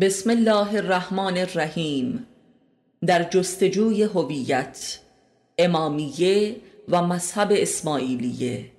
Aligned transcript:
بسم 0.00 0.30
الله 0.30 0.76
الرحمن 0.76 1.38
الرحیم. 1.38 2.26
در 3.06 3.22
جستجوی 3.22 4.02
هویت 4.02 4.98
امامیه 5.58 6.56
و 6.88 7.02
مذهب 7.02 7.48
اسماعیلیه. 7.52 8.70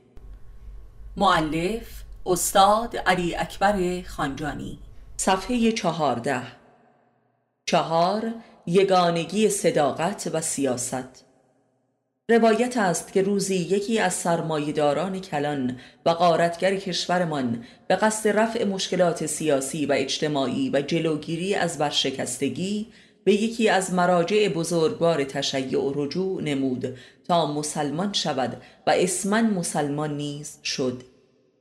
معلف 1.17 2.03
استاد 2.25 2.97
علی 2.97 3.35
اکبر 3.35 4.01
خانجانی. 4.01 4.79
صفحه 5.17 5.71
چهارده. 5.71 6.41
چهار 7.65 8.33
یگانگی 8.65 9.49
صداقت 9.49 10.29
و 10.33 10.41
سیاست. 10.41 11.25
روایت 12.31 12.77
است 12.77 13.13
که 13.13 13.21
روزی 13.21 13.55
یکی 13.55 13.99
از 13.99 14.13
سرمایهداران 14.13 15.19
کلان 15.19 15.77
و 16.05 16.13
غارتگر 16.13 16.75
کشورمان 16.75 17.63
به 17.87 17.95
قصد 17.95 18.29
رفع 18.29 18.63
مشکلات 18.63 19.25
سیاسی 19.25 19.85
و 19.85 19.93
اجتماعی 19.97 20.69
و 20.69 20.81
جلوگیری 20.81 21.55
از 21.55 21.79
ورشکستگی 21.79 22.87
به 23.23 23.33
یکی 23.33 23.69
از 23.69 23.93
مراجع 23.93 24.47
بزرگوار 24.47 25.23
تشیع 25.23 25.91
رجوع 25.95 26.41
نمود 26.41 26.97
تا 27.27 27.53
مسلمان 27.53 28.13
شود 28.13 28.61
و 28.87 28.89
اسمن 28.89 29.53
مسلمان 29.53 30.17
نیز 30.17 30.57
شد. 30.63 31.03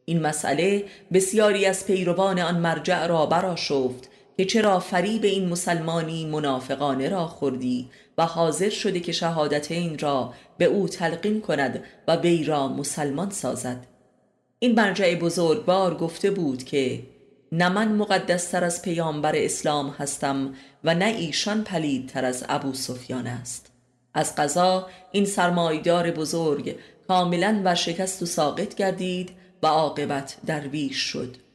این 0.04 0.20
مسئله 0.22 0.84
بسیاری 1.12 1.66
از 1.66 1.86
پیروان 1.86 2.38
آن 2.38 2.58
مرجع 2.58 3.06
را 3.06 3.26
براشفت 3.26 4.10
که 4.40 4.46
چرا 4.46 4.80
فریب 4.80 5.24
این 5.24 5.48
مسلمانی 5.48 6.26
منافقانه 6.26 7.08
را 7.08 7.26
خوردی 7.26 7.90
و 8.18 8.26
حاضر 8.26 8.68
شده 8.68 9.00
که 9.00 9.12
شهادت 9.12 9.70
این 9.70 9.98
را 9.98 10.34
به 10.58 10.64
او 10.64 10.88
تلقین 10.88 11.40
کند 11.40 11.84
و 12.08 12.16
وی 12.16 12.44
را 12.44 12.68
مسلمان 12.68 13.30
سازد. 13.30 13.86
این 14.58 14.74
مرجع 14.74 15.14
بزرگوار 15.14 15.94
گفته 15.94 16.30
بود 16.30 16.64
که 16.64 17.02
نه 17.52 17.68
من 17.68 17.92
مقدستر 17.92 18.64
از 18.64 18.82
پیامبر 18.82 19.36
اسلام 19.36 19.88
هستم 19.98 20.54
و 20.84 20.94
نه 20.94 21.04
ایشان 21.04 21.64
پلیدتر 21.64 22.24
از 22.24 22.44
ابو 22.48 22.74
سفیان 22.74 23.26
است. 23.26 23.72
از 24.14 24.34
قضا 24.34 24.86
این 25.12 25.24
سرمایدار 25.24 26.10
بزرگ 26.10 26.76
کاملا 27.08 27.62
و 27.64 27.74
شکست 27.74 28.22
و 28.22 28.26
ساقط 28.26 28.74
گردید 28.74 29.30
و 29.62 29.66
عاقبت 29.66 30.36
درویش 30.46 30.96
شد. 30.96 31.49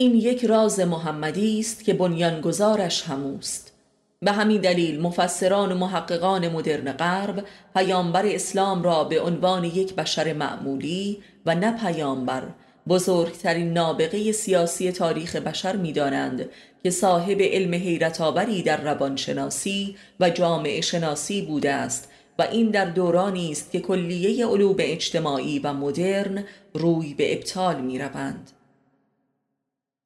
این 0.00 0.14
یک 0.14 0.44
راز 0.44 0.80
محمدی 0.80 1.60
است 1.60 1.84
که 1.84 1.94
بنیانگذارش 1.94 3.02
هموست 3.02 3.72
به 4.20 4.32
همین 4.32 4.60
دلیل 4.60 5.00
مفسران 5.00 5.72
و 5.72 5.74
محققان 5.74 6.48
مدرن 6.48 6.92
غرب 6.92 7.44
پیامبر 7.74 8.26
اسلام 8.26 8.82
را 8.82 9.04
به 9.04 9.20
عنوان 9.20 9.64
یک 9.64 9.94
بشر 9.94 10.32
معمولی 10.32 11.18
و 11.46 11.54
نه 11.54 11.72
پیامبر 11.72 12.42
بزرگترین 12.88 13.72
نابغه 13.72 14.32
سیاسی 14.32 14.92
تاریخ 14.92 15.36
بشر 15.36 15.76
می‌دانند 15.76 16.48
که 16.82 16.90
صاحب 16.90 17.40
علم 17.40 17.74
حیرت 17.74 18.20
آوری 18.20 18.62
در 18.62 18.80
روانشناسی 18.80 19.96
و 20.20 20.30
جامعه 20.30 20.80
شناسی 20.80 21.42
بوده 21.42 21.72
است 21.72 22.08
و 22.38 22.42
این 22.42 22.70
در 22.70 22.84
دورانی 22.84 23.52
است 23.52 23.70
که 23.72 23.80
کلیه 23.80 24.46
علوم 24.46 24.76
اجتماعی 24.78 25.58
و 25.58 25.72
مدرن 25.72 26.44
روی 26.74 27.14
به 27.14 27.34
ابطال 27.34 27.80
می 27.80 27.98
روند. 27.98 28.50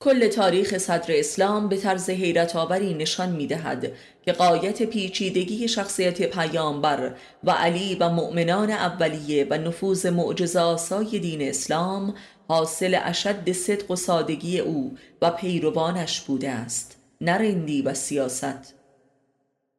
کل 0.05 0.29
تاریخ 0.29 0.79
صدر 0.79 1.19
اسلام 1.19 1.69
به 1.69 1.77
طرز 1.77 2.11
حیرت 2.11 2.57
آوری 2.57 2.95
نشان 2.95 3.29
می 3.29 3.47
دهد 3.47 3.93
که 4.25 4.33
قایت 4.33 4.83
پیچیدگی 4.83 5.69
شخصیت 5.69 6.23
پیامبر 6.23 7.15
و 7.45 7.51
علی 7.51 7.95
و 8.01 8.09
مؤمنان 8.09 8.71
اولیه 8.71 9.47
و 9.51 9.59
نفوذ 9.59 10.07
معجزاسای 10.07 11.19
دین 11.19 11.43
اسلام 11.43 12.15
حاصل 12.49 12.99
اشد 13.05 13.53
صدق 13.53 13.91
و 13.91 13.97
سادگی 13.97 14.59
او 14.59 14.97
و 15.23 15.31
پیروانش 15.31 16.21
بوده 16.21 16.51
است 16.51 16.97
نرندی 17.21 17.83
و 17.83 17.95
سیاست. 17.95 18.75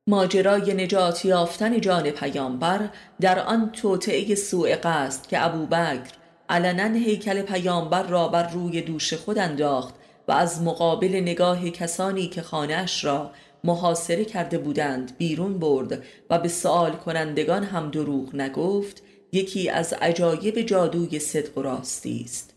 ماجرای 0.07 0.73
نجات 0.73 1.25
یافتن 1.25 1.81
جان 1.81 2.09
پیامبر 2.09 2.89
در 3.21 3.39
آن 3.39 3.71
توطعه 3.71 4.35
سوء 4.35 4.75
قصد 4.83 5.27
که 5.27 5.45
ابوبکر 5.45 6.11
علنا 6.49 6.99
هیکل 6.99 7.41
پیامبر 7.41 8.03
را 8.03 8.27
بر 8.27 8.47
روی 8.49 8.81
دوش 8.81 9.13
خود 9.13 9.37
انداخت 9.37 10.02
از 10.33 10.61
مقابل 10.61 11.15
نگاه 11.15 11.69
کسانی 11.69 12.27
که 12.27 12.41
خانهاش 12.41 13.03
را 13.05 13.31
محاصره 13.63 14.25
کرده 14.25 14.57
بودند 14.57 15.17
بیرون 15.17 15.59
برد 15.59 16.03
و 16.29 16.39
به 16.39 16.47
سوال 16.49 16.91
کنندگان 16.91 17.63
هم 17.63 17.91
دروغ 17.91 18.35
نگفت 18.35 19.03
یکی 19.31 19.69
از 19.69 19.93
عجایب 19.93 20.61
جادوی 20.61 21.19
صدق 21.19 21.57
و 21.57 21.61
راستی 21.61 22.21
است. 22.25 22.53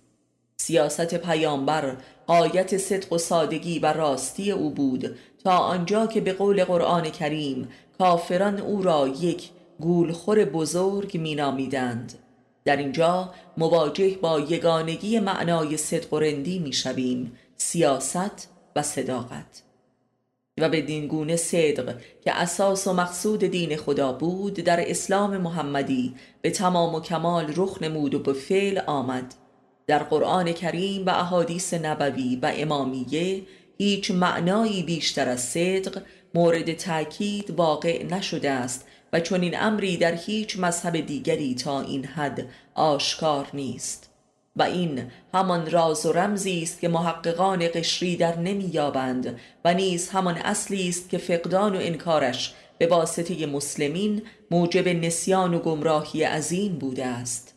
سیاست 0.57 1.15
پیامبر 1.15 1.97
قایت 2.27 2.77
صدق 2.77 3.13
و 3.13 3.19
سادگی 3.19 3.79
و 3.79 3.93
راستی 3.93 4.51
او 4.51 4.71
بود 4.71 5.17
تا 5.45 5.59
آنجا 5.59 6.07
که 6.07 6.21
به 6.21 6.33
قول 6.33 6.65
قرآن 6.65 7.11
کریم 7.11 7.69
کافران 7.99 8.59
او 8.59 8.83
را 8.83 9.09
یک 9.09 9.51
گولخور 9.81 10.45
بزرگ 10.45 11.19
مینامیدند. 11.19 12.15
در 12.65 12.77
اینجا 12.77 13.31
مواجه 13.57 14.17
با 14.17 14.41
یگانگی 14.41 15.21
معنای 15.21 15.77
صدق 15.77 16.13
و 16.13 16.19
رندی 16.19 16.59
می‌شویم. 16.59 17.33
سیاست 17.57 18.49
و 18.77 18.83
صداقت. 18.83 19.63
و 20.61 20.69
به 20.69 20.81
دینگونه 20.81 21.37
صدق 21.37 22.01
که 22.25 22.33
اساس 22.33 22.87
و 22.87 22.93
مقصود 22.93 23.45
دین 23.45 23.77
خدا 23.77 24.13
بود 24.13 24.55
در 24.55 24.91
اسلام 24.91 25.37
محمدی 25.37 26.15
به 26.43 26.51
تمام 26.51 26.95
و 26.95 27.01
کمال 27.01 27.53
رخ 27.57 27.83
نمود 27.83 28.15
و 28.15 28.19
به 28.19 28.33
فعل 28.33 28.81
آمد. 28.87 29.35
در 29.87 30.03
قرآن 30.03 30.53
کریم 30.53 31.07
و 31.07 31.11
احادیث 31.11 31.75
نبوی 31.75 32.37
و 32.37 32.53
امامیه 32.57 33.43
هیچ 33.79 34.11
معنایی 34.11 34.83
بیشتر 34.83 35.29
از 35.29 35.41
صدق 35.41 36.03
مورد 36.35 36.73
تاکید 36.73 37.51
واقع 37.51 38.05
نشده 38.05 38.51
است 38.51 38.87
و 39.13 39.21
چون 39.21 39.41
این 39.41 39.59
امری 39.61 39.97
در 39.97 40.15
هیچ 40.15 40.59
مذهب 40.59 41.01
دیگری 41.07 41.55
تا 41.55 41.81
این 41.81 42.05
حد 42.05 42.49
آشکار 42.75 43.49
نیست. 43.55 44.16
و 44.57 44.63
این 44.63 45.03
همان 45.35 45.71
راز 45.71 46.07
و 46.07 46.13
رمزی 46.13 46.63
است 46.63 46.81
که 46.81 46.89
محققان 46.89 47.69
قشری 47.69 48.17
در 48.17 48.39
نمییابند 48.39 49.41
و 49.65 49.75
نیز 49.75 50.09
همان 50.09 50.37
اصلی 50.37 50.89
است 50.89 51.11
که 51.11 51.19
فقدان 51.19 51.77
و 51.77 51.79
انکارش 51.81 52.55
به 52.79 52.87
واسطه 52.87 53.47
مسلمین 53.47 54.23
موجب 54.51 54.89
نسیان 54.89 55.55
و 55.55 55.59
گمراهی 55.59 56.23
عظیم 56.23 56.79
بوده 56.79 57.07
است. 57.07 57.55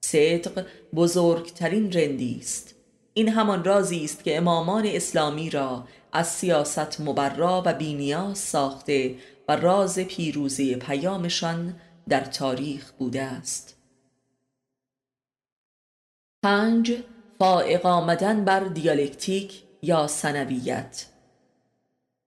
صدق 0.00 0.66
بزرگترین 0.94 1.92
رندی 1.92 2.38
است. 2.40 2.74
این 3.14 3.28
همان 3.28 3.64
رازی 3.64 4.04
است 4.04 4.24
که 4.24 4.36
امامان 4.36 4.86
اسلامی 4.86 5.50
را 5.50 5.84
از 6.12 6.28
سیاست 6.28 7.00
مبرا 7.00 7.62
و 7.66 7.74
بینیاز 7.74 8.38
ساخته 8.38 9.14
و 9.48 9.56
راز 9.56 9.98
پیروزی 9.98 10.74
پیامشان 10.74 11.74
در 12.08 12.20
تاریخ 12.20 12.92
بوده 12.98 13.22
است. 13.22 13.81
پنج 16.44 16.92
فائق 17.38 17.86
آمدن 17.86 18.44
بر 18.44 18.60
دیالکتیک 18.60 19.62
یا 19.82 20.06
سنویت. 20.06 21.06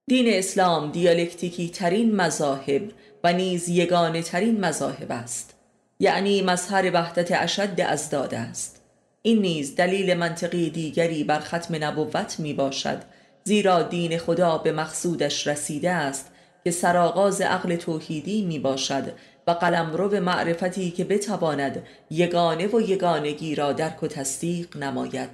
دین 0.06 0.26
اسلام 0.28 0.92
دیالکتیکی 0.92 1.68
ترین 1.68 2.16
مذاهب 2.16 2.82
و 3.24 3.32
نیز 3.32 3.68
یگانه 3.68 4.22
ترین 4.22 4.60
مذاهب 4.60 5.12
است. 5.12 5.54
یعنی 6.00 6.42
مظهر 6.42 6.90
وحدت 6.94 7.42
اشد 7.42 7.80
از 7.80 8.10
داده 8.10 8.38
است. 8.38 8.82
این 9.22 9.42
نیز 9.42 9.76
دلیل 9.76 10.14
منطقی 10.14 10.70
دیگری 10.70 11.24
بر 11.24 11.40
ختم 11.40 11.84
نبوت 11.84 12.40
می 12.40 12.52
باشد 12.52 13.02
زیرا 13.44 13.82
دین 13.82 14.18
خدا 14.18 14.58
به 14.58 14.72
مقصودش 14.72 15.46
رسیده 15.46 15.90
است 15.90 16.30
که 16.64 16.70
سرآغاز 16.70 17.40
عقل 17.40 17.76
توحیدی 17.76 18.44
می 18.44 18.58
باشد 18.58 19.12
و 19.46 19.50
قلمرو 19.50 20.20
معرفتی 20.20 20.90
که 20.90 21.04
بتواند 21.04 21.86
یگانه 22.10 22.66
و 22.66 22.80
یگانگی 22.80 23.54
را 23.54 23.72
درک 23.72 24.02
و 24.02 24.06
تصدیق 24.06 24.76
نماید. 24.76 25.30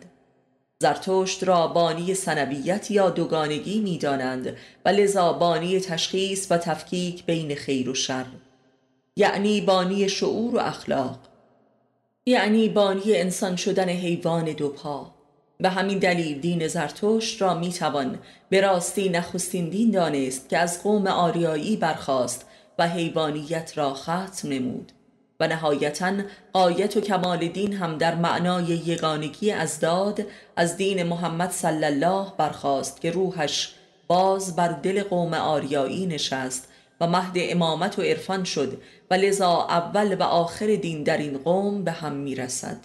زرتشت 0.82 1.44
را 1.44 1.66
بانی 1.66 2.14
سنویت 2.14 2.90
یا 2.90 3.10
دوگانگی 3.10 3.80
می 3.80 3.98
دانند 3.98 4.56
و 4.84 4.88
لذا 4.88 5.32
بانی 5.32 5.81
تشخیص 5.81 6.46
و 6.50 6.58
تفکیک 6.58 7.26
بین 7.26 7.54
خیر 7.54 7.90
و 7.90 7.94
شر. 7.94 8.25
یعنی 9.16 9.60
بانی 9.60 10.08
شعور 10.08 10.54
و 10.54 10.58
اخلاق. 10.58 11.19
یعنی 12.26 12.69
بانی 12.69 13.16
انسان 13.16 13.56
شدن 13.56 13.88
حیوان 13.88 14.44
دو 14.44 14.69
پا. 14.69 15.10
به 15.58 15.69
همین 15.69 15.98
دلیل 15.98 16.40
دین 16.40 16.69
زرتشت 16.69 17.42
را 17.42 17.54
می 17.54 17.72
توان 17.72 18.19
به 18.48 18.60
راستی 18.60 19.08
نخستین 19.08 19.69
دین 19.69 19.90
دانست 19.90 20.48
که 20.48 20.58
از 20.58 20.82
قوم 20.82 21.06
آریایی 21.06 21.76
برخاست 21.76 22.46
و 22.82 22.88
حیوانیت 22.88 23.79
را 23.79 23.94
ختم 23.94 24.49
نمود 24.49 24.93
و 25.40 25.46
نهایتا 25.46 26.12
آیت 26.52 26.96
و 26.96 27.00
کمال 27.00 27.49
دین 27.49 27.73
هم 27.73 27.99
در 27.99 28.14
معنای 28.14 28.64
یگانگی 28.64 29.50
از 29.50 29.81
داد 29.81 30.26
از 30.56 30.76
دین 30.76 31.02
محمد 31.02 31.50
صلی 31.50 31.84
الله 31.84 32.26
برخاست 32.38 33.00
که 33.00 33.11
روحش 33.11 33.75
باز 34.06 34.56
بر 34.56 34.69
دل 34.69 35.02
قوم 35.02 35.34
آریایی 35.34 36.06
نشست 36.06 36.69
و 37.00 37.06
مهد 37.06 37.32
امامت 37.34 37.99
و 37.99 38.02
عرفان 38.02 38.44
شد 38.44 38.81
و 39.11 39.14
لذا 39.14 39.67
اول 39.69 40.14
و 40.14 40.23
آخر 40.23 40.67
دین 40.76 41.02
در 41.02 41.19
این 41.19 41.38
قوم 41.38 41.85
به 41.85 41.90
هم 41.90 42.12
می 42.12 42.35
رسد 42.35 42.76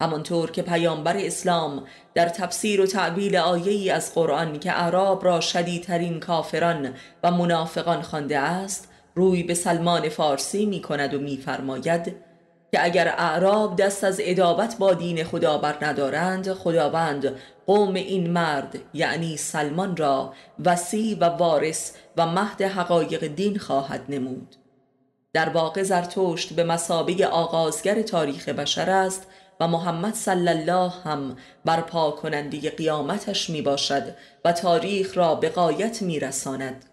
همانطور 0.00 0.50
که 0.50 0.62
پیامبر 0.62 1.16
اسلام 1.16 1.82
در 2.14 2.28
تفسیر 2.28 2.80
و 2.80 2.86
تعبیل 2.86 3.36
آیه‌ای 3.36 3.90
از 3.90 4.14
قرآن 4.14 4.60
که 4.60 4.72
اعراب 4.72 5.24
را 5.24 5.40
شدیدترین 5.40 6.20
کافران 6.20 6.94
و 7.22 7.30
منافقان 7.30 8.02
خوانده 8.02 8.38
است 8.38 8.91
روی 9.14 9.42
به 9.42 9.54
سلمان 9.54 10.08
فارسی 10.08 10.66
می 10.66 10.82
کند 10.82 11.14
و 11.14 11.18
میفرماید 11.18 12.16
که 12.72 12.84
اگر 12.84 13.08
اعراب 13.08 13.76
دست 13.76 14.04
از 14.04 14.20
ادابت 14.24 14.76
با 14.78 14.94
دین 14.94 15.24
خدا 15.24 15.58
بر 15.58 15.76
ندارند 15.82 16.52
خداوند 16.52 17.36
قوم 17.66 17.94
این 17.94 18.30
مرد 18.30 18.78
یعنی 18.94 19.36
سلمان 19.36 19.96
را 19.96 20.34
وسیع 20.64 21.18
و 21.20 21.24
وارث 21.24 21.92
و 22.16 22.26
مهد 22.26 22.62
حقایق 22.62 23.26
دین 23.26 23.58
خواهد 23.58 24.04
نمود. 24.08 24.56
در 25.32 25.48
واقع 25.48 25.82
زرتشت 25.82 26.52
به 26.52 26.64
مسابه 26.64 27.26
آغازگر 27.26 28.02
تاریخ 28.02 28.48
بشر 28.48 28.90
است 28.90 29.26
و 29.60 29.68
محمد 29.68 30.14
صلی 30.14 30.48
الله 30.48 30.92
هم 31.04 31.36
برپا 31.64 32.10
کننده 32.10 32.70
قیامتش 32.70 33.50
می 33.50 33.62
باشد 33.62 34.02
و 34.44 34.52
تاریخ 34.52 35.16
را 35.16 35.34
به 35.34 35.48
قایت 35.48 36.02
می 36.02 36.20
رساند 36.20 36.84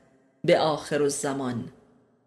به 0.43 0.59
آخر 0.59 1.03
الزمان. 1.03 1.69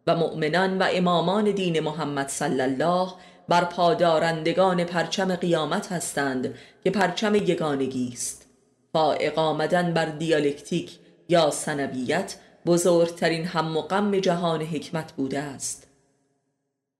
و 0.07 0.17
مؤمنان 0.17 0.79
و 0.79 0.87
امامان 0.93 1.51
دین 1.51 1.81
محمد 1.81 2.29
صلی 2.29 2.61
الله 2.61 3.09
بر 3.49 3.65
پادارندگان 3.65 4.85
پرچم 4.85 5.37
قیامت 5.37 5.93
هستند 5.93 6.55
که 6.85 6.91
پرچم 6.91 7.35
یگانگی 7.35 8.11
است. 8.13 8.47
فائق 8.93 9.39
آمدن 9.39 9.95
بر 9.95 10.07
دیالکتیک 10.07 10.99
یا 11.29 11.51
سنویت 11.51 12.37
بزرگترین 12.67 13.45
هم 13.45 13.77
و 13.77 13.83
غم 13.83 14.21
جهان 14.21 14.63
حکمت 14.63 15.13
بوده 15.13 15.39
است. 15.39 15.87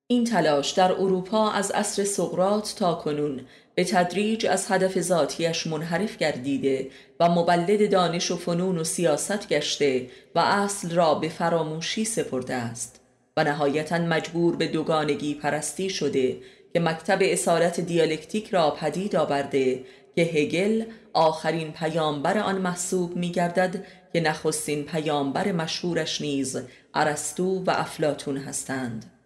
این 0.07 0.25
تلاش 0.25 0.71
در 0.71 0.93
اروپا 0.93 1.51
از 1.51 1.71
عصر 1.71 2.05
سقرات 2.05 2.75
تا 2.79 2.95
کنون 2.95 3.41
به 3.75 3.85
تدریج 3.85 4.47
از 4.47 4.67
هدف 4.71 5.01
ذاتیش 5.01 5.67
منحرف 5.67 6.17
گردیده 6.17 6.91
و 7.21 7.29
مبلد 7.29 7.91
دانش 7.91 8.31
و 8.31 8.37
فنون 8.37 8.79
و 8.79 8.85
سیاست 8.85 9.49
گشته 9.49 10.07
و 10.35 10.39
اصل 10.39 10.91
را 10.91 11.15
به 11.15 11.29
فراموشی 11.29 12.05
سپرده 12.05 12.55
است 12.55 13.01
و 13.37 13.45
نهایتا 13.45 13.99
مجبور 13.99 14.57
به 14.57 14.67
دوگانگی 14.67 15.35
پرستی 15.35 15.91
شده 15.91 16.37
که 16.73 16.81
مکتب 16.81 17.19
اصالت 17.23 17.81
دیالکتیک 17.81 18.51
را 18.51 18.71
پدید 18.71 19.17
آورده 19.17 19.85
که 20.17 20.23
هگل 20.23 20.85
آخرین 21.13 21.73
پیامبر 21.73 22.39
آن 22.39 22.59
محسوب 22.59 23.17
می 23.17 23.31
گردد 23.31 23.85
که 24.13 24.21
نخستین 24.21 24.85
پیامبر 24.85 25.53
مشهورش 25.53 26.21
نیز 26.21 26.59
ارسطو 26.95 27.65
و 27.65 27.71
افلاتون 27.71 28.37
هستند. 28.37 29.22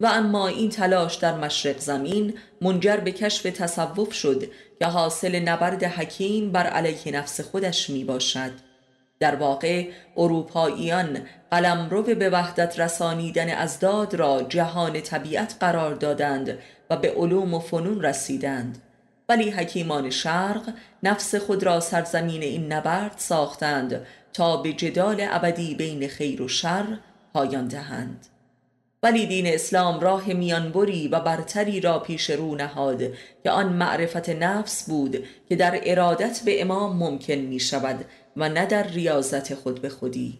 و 0.00 0.06
اما 0.06 0.48
این 0.48 0.70
تلاش 0.70 1.14
در 1.14 1.34
مشرق 1.34 1.78
زمین 1.78 2.34
منجر 2.60 2.96
به 2.96 3.12
کشف 3.12 3.42
تصوف 3.42 4.12
شد 4.12 4.44
که 4.78 4.86
حاصل 4.86 5.38
نبرد 5.40 5.84
حکیم 5.84 6.52
بر 6.52 6.66
علیه 6.66 7.12
نفس 7.12 7.40
خودش 7.40 7.90
می 7.90 8.04
باشد 8.04 8.52
در 9.20 9.34
واقع 9.34 9.88
اروپاییان 10.16 11.20
قلمرو 11.50 12.02
به 12.02 12.30
وحدت 12.30 12.80
رسانیدن 12.80 13.50
ازداد 13.50 14.14
را 14.14 14.42
جهان 14.42 15.00
طبیعت 15.00 15.56
قرار 15.60 15.94
دادند 15.94 16.58
و 16.90 16.96
به 16.96 17.12
علوم 17.12 17.54
و 17.54 17.60
فنون 17.60 18.02
رسیدند. 18.02 18.82
ولی 19.28 19.50
حکیمان 19.50 20.10
شرق 20.10 20.74
نفس 21.02 21.34
خود 21.34 21.62
را 21.62 21.80
سرزمین 21.80 22.42
این 22.42 22.72
نبرد 22.72 23.14
ساختند 23.16 24.06
تا 24.32 24.56
به 24.56 24.72
جدال 24.72 25.26
ابدی 25.30 25.74
بین 25.74 26.08
خیر 26.08 26.42
و 26.42 26.48
شر 26.48 26.98
پایان 27.34 27.68
دهند. 27.68 28.26
ولی 29.06 29.26
دین 29.26 29.46
اسلام 29.46 30.00
راه 30.00 30.32
میانبری 30.32 31.08
و 31.08 31.20
برتری 31.20 31.80
را 31.80 31.98
پیش 31.98 32.30
رو 32.30 32.54
نهاد 32.54 33.02
که 33.42 33.50
آن 33.50 33.72
معرفت 33.72 34.28
نفس 34.28 34.88
بود 34.88 35.24
که 35.48 35.56
در 35.56 35.80
ارادت 35.82 36.42
به 36.44 36.62
امام 36.62 36.96
ممکن 36.96 37.34
می 37.34 37.60
شود 37.60 38.04
و 38.36 38.48
نه 38.48 38.66
در 38.66 38.86
ریاضت 38.86 39.54
خود 39.54 39.82
به 39.82 39.88
خودی. 39.88 40.38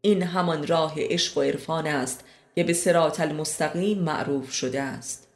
این 0.00 0.22
همان 0.22 0.66
راه 0.66 0.94
عشق 0.96 1.38
و 1.38 1.42
عرفان 1.42 1.86
است 1.86 2.24
که 2.54 2.64
به 2.64 2.72
سرات 2.72 3.20
المستقیم 3.20 3.98
معروف 3.98 4.52
شده 4.52 4.82
است. 4.82 5.28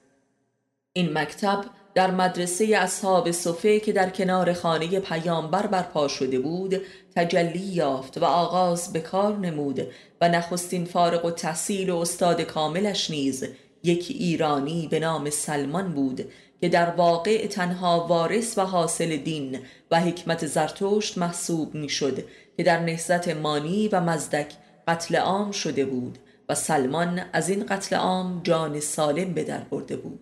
این 0.93 1.19
مکتب 1.19 1.65
در 1.95 2.11
مدرسه 2.11 2.65
اصحاب 2.65 3.31
صفه 3.31 3.81
که 3.81 3.93
در 3.93 4.11
کنار 4.11 4.53
خانه 4.53 5.01
پیامبر 5.01 5.67
برپا 5.67 6.09
شده 6.09 6.39
بود 6.39 6.81
تجلی 7.17 7.59
یافت 7.59 8.19
و 8.19 8.25
آغاز 8.25 8.93
به 8.93 9.01
کار 9.01 9.39
نمود 9.39 9.87
و 10.21 10.29
نخستین 10.29 10.85
فارغ 10.85 11.25
و 11.25 11.31
تحصیل 11.31 11.91
و 11.91 11.97
استاد 11.97 12.41
کاملش 12.41 13.11
نیز 13.11 13.45
یک 13.83 14.07
ایرانی 14.11 14.89
به 14.91 15.01
نام 15.01 15.31
سلمان 15.31 15.93
بود 15.93 16.33
که 16.61 16.69
در 16.69 16.91
واقع 16.91 17.47
تنها 17.47 18.07
وارث 18.07 18.59
و 18.59 18.61
حاصل 18.61 19.17
دین 19.17 19.59
و 19.91 20.01
حکمت 20.01 20.47
زرتشت 20.47 21.19
محسوب 21.19 21.75
می‌شد 21.75 22.25
که 22.57 22.63
در 22.63 22.81
نهزت 22.81 23.29
مانی 23.29 23.89
و 23.89 24.01
مزدک 24.01 24.53
قتل 24.89 25.17
عام 25.17 25.51
شده 25.51 25.85
بود 25.85 26.19
و 26.49 26.55
سلمان 26.55 27.23
از 27.33 27.49
این 27.49 27.67
قتل 27.67 27.97
عام 27.97 28.41
جان 28.45 28.81
سالم 28.81 29.35
به 29.35 29.45
در 29.45 29.61
برده 29.61 29.97
بود. 29.97 30.21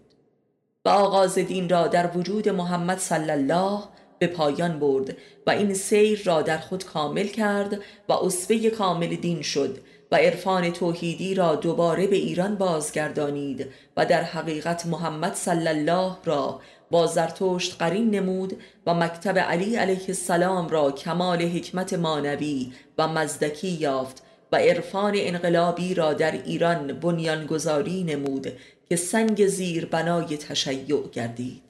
و 0.85 0.89
آغاز 0.89 1.39
دین 1.39 1.69
را 1.69 1.87
در 1.87 2.17
وجود 2.17 2.49
محمد 2.49 2.99
صلی 2.99 3.31
الله 3.31 3.81
به 4.21 4.27
پایان 4.27 4.79
برد 4.79 5.17
و 5.47 5.51
این 5.51 5.75
سیر 5.75 6.23
را 6.25 6.43
در 6.43 6.59
خود 6.59 6.85
کامل 6.85 7.27
کرد 7.27 7.81
و 8.09 8.13
اصفه 8.13 8.71
کامل 8.71 9.17
دین 9.17 9.43
شد 9.43 9.79
و 10.13 10.17
عرفان 10.17 10.73
توحیدی 10.73 11.35
را 11.35 11.55
دوباره 11.55 12.07
به 12.07 12.17
ایران 12.17 12.55
بازگردانید 12.55 13.67
و 13.97 14.07
در 14.07 14.23
حقیقت 14.23 14.87
محمد 14.87 15.35
صلی 15.35 15.69
الله 15.69 16.17
را 16.25 16.61
با 16.91 17.07
زرتشت 17.07 17.77
قرین 17.79 18.11
نمود 18.11 18.57
و 18.87 18.95
مکتب 18.95 19.39
علی 19.39 19.77
علیه 19.77 20.05
السلام 20.09 20.69
را 20.69 20.93
کمال 20.93 21.43
حکمت 21.43 21.95
مانوی 21.95 22.73
و 22.99 23.09
مزدکی 23.09 23.69
یافت 23.69 24.23
و 24.53 24.57
عرفان 24.57 25.13
انقلابی 25.17 25.95
را 25.95 26.13
در 26.13 26.33
ایران 26.33 26.93
بنیانگذاری 26.93 28.05
نمود 28.05 28.53
که 28.89 28.97
سنگ 28.97 29.47
زیر 29.47 29.87
بنای 29.87 30.37
تشیع 30.37 31.09
گردید. 31.13 31.70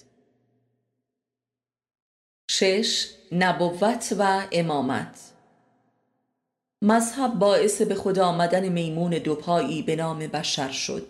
شش 2.52 3.06
نبوت 3.32 4.14
و 4.18 4.42
امامت. 4.52 5.18
مذهب 6.82 7.34
باعث 7.34 7.82
به 7.82 7.94
خود 7.94 8.18
آمدن 8.18 8.68
میمون 8.68 9.10
دوپایی 9.10 9.82
به 9.82 9.96
نام 9.96 10.18
بشر 10.18 10.70
شد. 10.70 11.06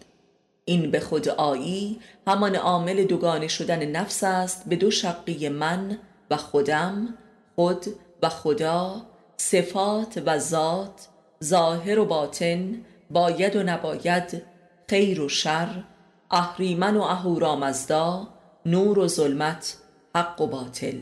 این 0.64 0.90
به 0.90 1.00
خود 1.00 1.28
آیی 1.28 2.00
همان 2.26 2.56
عامل 2.56 3.04
دوگانه 3.04 3.48
شدن 3.48 3.84
نفس 3.84 4.24
است 4.24 4.68
به 4.68 4.76
دو 4.76 4.90
شقی 4.90 5.48
من 5.48 5.98
و 6.30 6.36
خودم 6.36 7.14
خود 7.56 7.86
و 8.22 8.28
خدا 8.28 9.02
صفات 9.36 10.22
و 10.26 10.38
ذات 10.38 11.08
ظاهر 11.44 11.98
و 11.98 12.04
باطن 12.04 12.84
باید 13.10 13.56
و 13.56 13.62
نباید 13.62 14.42
خیر 14.90 15.20
و 15.20 15.28
شر 15.28 15.84
اهریمن 16.30 16.96
و 16.96 17.02
اهورامزدا 17.02 18.28
نور 18.66 18.98
و 18.98 19.08
ظلمت 19.08 19.76
حق 20.14 20.40
و 20.40 20.46
باطل. 20.46 20.96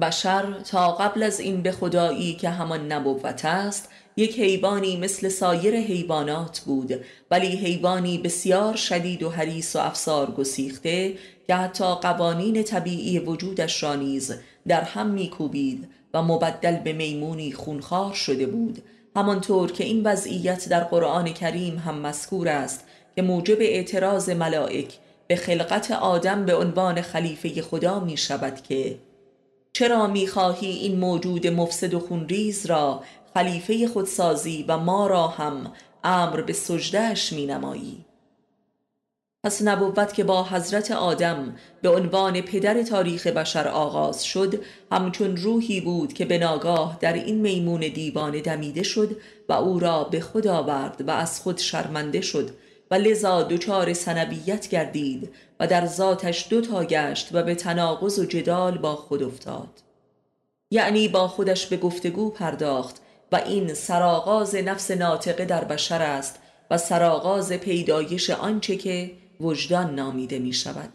بشر 0.00 0.60
تا 0.60 0.92
قبل 0.92 1.22
از 1.22 1.40
این 1.40 1.62
به 1.62 1.72
خدایی 1.72 2.34
که 2.34 2.48
همان 2.48 2.92
نبوت 2.92 3.44
است 3.44 3.88
یک 4.16 4.40
حیوانی 4.40 4.96
مثل 4.96 5.28
سایر 5.28 5.76
حیوانات 5.76 6.60
بود 6.60 7.04
ولی 7.30 7.56
حیوانی 7.56 8.18
بسیار 8.18 8.76
شدید 8.76 9.22
و 9.22 9.30
حریص 9.30 9.76
و 9.76 9.78
افسار 9.78 10.30
گسیخته 10.30 11.14
که 11.46 11.54
حتی 11.54 11.84
قوانین 11.94 12.62
طبیعی 12.62 13.18
وجودش 13.18 13.82
را 13.82 13.94
نیز 13.94 14.34
در 14.68 14.80
هم 14.80 15.06
میکوبید 15.06 15.88
و 16.14 16.22
مبدل 16.22 16.76
به 16.76 16.92
میمونی 16.92 17.52
خونخوار 17.52 18.12
شده 18.12 18.46
بود. 18.46 18.82
همانطور 19.16 19.72
که 19.72 19.84
این 19.84 20.02
وضعیت 20.02 20.68
در 20.68 20.84
قرآن 20.84 21.32
کریم 21.32 21.78
هم 21.78 21.98
مذکور 21.98 22.48
است 22.48 22.84
که 23.16 23.22
موجب 23.22 23.60
اعتراض 23.60 24.30
ملائک 24.30 24.98
به 25.26 25.36
خلقت 25.36 25.90
آدم 25.90 26.44
به 26.44 26.54
عنوان 26.54 27.02
خلیفه 27.02 27.62
خدا 27.62 28.00
می 28.00 28.16
شود 28.16 28.62
که 28.62 28.98
چرا 29.72 30.06
می‌خواهی 30.06 30.70
این 30.70 30.98
موجود 30.98 31.46
مفسد 31.46 31.94
و 31.94 32.00
خونریز 32.00 32.66
را 32.66 33.02
خلیفه 33.34 33.88
خودسازی 33.88 34.64
و 34.68 34.78
ما 34.78 35.06
را 35.06 35.28
هم 35.28 35.72
امر 36.04 36.40
به 36.40 36.52
سجدهش 36.52 37.32
می 37.32 37.46
نمایی 37.46 38.04
پس 39.44 39.62
نبوت 39.62 40.14
که 40.14 40.24
با 40.24 40.44
حضرت 40.44 40.90
آدم 40.90 41.56
به 41.82 41.88
عنوان 41.88 42.40
پدر 42.40 42.82
تاریخ 42.82 43.26
بشر 43.26 43.68
آغاز 43.68 44.24
شد 44.24 44.64
همچون 44.92 45.36
روحی 45.36 45.80
بود 45.80 46.12
که 46.12 46.24
به 46.24 46.38
ناگاه 46.38 46.98
در 47.00 47.12
این 47.12 47.40
میمون 47.40 47.80
دیوانه 47.80 48.40
دمیده 48.40 48.82
شد 48.82 49.16
و 49.48 49.52
او 49.52 49.78
را 49.78 50.04
به 50.04 50.20
خود 50.20 50.46
آورد 50.46 51.08
و 51.08 51.10
از 51.10 51.40
خود 51.40 51.58
شرمنده 51.58 52.20
شد. 52.20 52.50
و 52.92 52.94
لذا 52.94 53.42
دچار 53.42 53.92
سنبیت 53.92 54.68
گردید 54.68 55.34
و 55.60 55.66
در 55.66 55.86
ذاتش 55.86 56.46
دو 56.50 56.60
تا 56.60 56.84
گشت 56.84 57.28
و 57.32 57.42
به 57.42 57.54
تناقض 57.54 58.18
و 58.18 58.24
جدال 58.24 58.78
با 58.78 58.96
خود 58.96 59.22
افتاد. 59.22 59.68
یعنی 60.70 61.08
با 61.08 61.28
خودش 61.28 61.66
به 61.66 61.76
گفتگو 61.76 62.30
پرداخت 62.30 62.96
و 63.32 63.36
این 63.36 63.74
سراغاز 63.74 64.54
نفس 64.54 64.90
ناطقه 64.90 65.44
در 65.44 65.64
بشر 65.64 66.02
است 66.02 66.38
و 66.70 66.78
سراغاز 66.78 67.52
پیدایش 67.52 68.30
آنچه 68.30 68.76
که 68.76 69.10
وجدان 69.40 69.94
نامیده 69.94 70.38
می 70.38 70.52
شود 70.52 70.92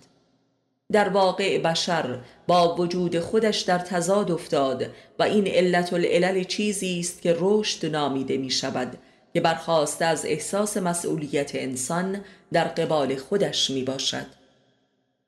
در 0.92 1.10
واقع 1.10 1.58
بشر 1.58 2.20
با 2.48 2.76
وجود 2.76 3.20
خودش 3.20 3.60
در 3.60 3.80
تضاد 3.80 4.32
افتاد 4.32 4.86
و 5.20 5.24
این 5.24 5.48
علت 5.48 5.94
العلل 5.94 6.44
چیزی 6.44 7.00
است 7.00 7.22
که 7.22 7.38
رشد 7.40 7.86
نامیده 7.86 8.38
می 8.38 8.50
شود 8.50 8.98
که 9.38 9.42
برخواسته 9.42 10.06
از 10.06 10.26
احساس 10.26 10.78
مسئولیت 10.78 11.52
انسان 11.56 12.22
در 12.54 12.64
قبال 12.64 13.16
خودش 13.16 13.70
می 13.70 13.84
باشد 13.84 14.26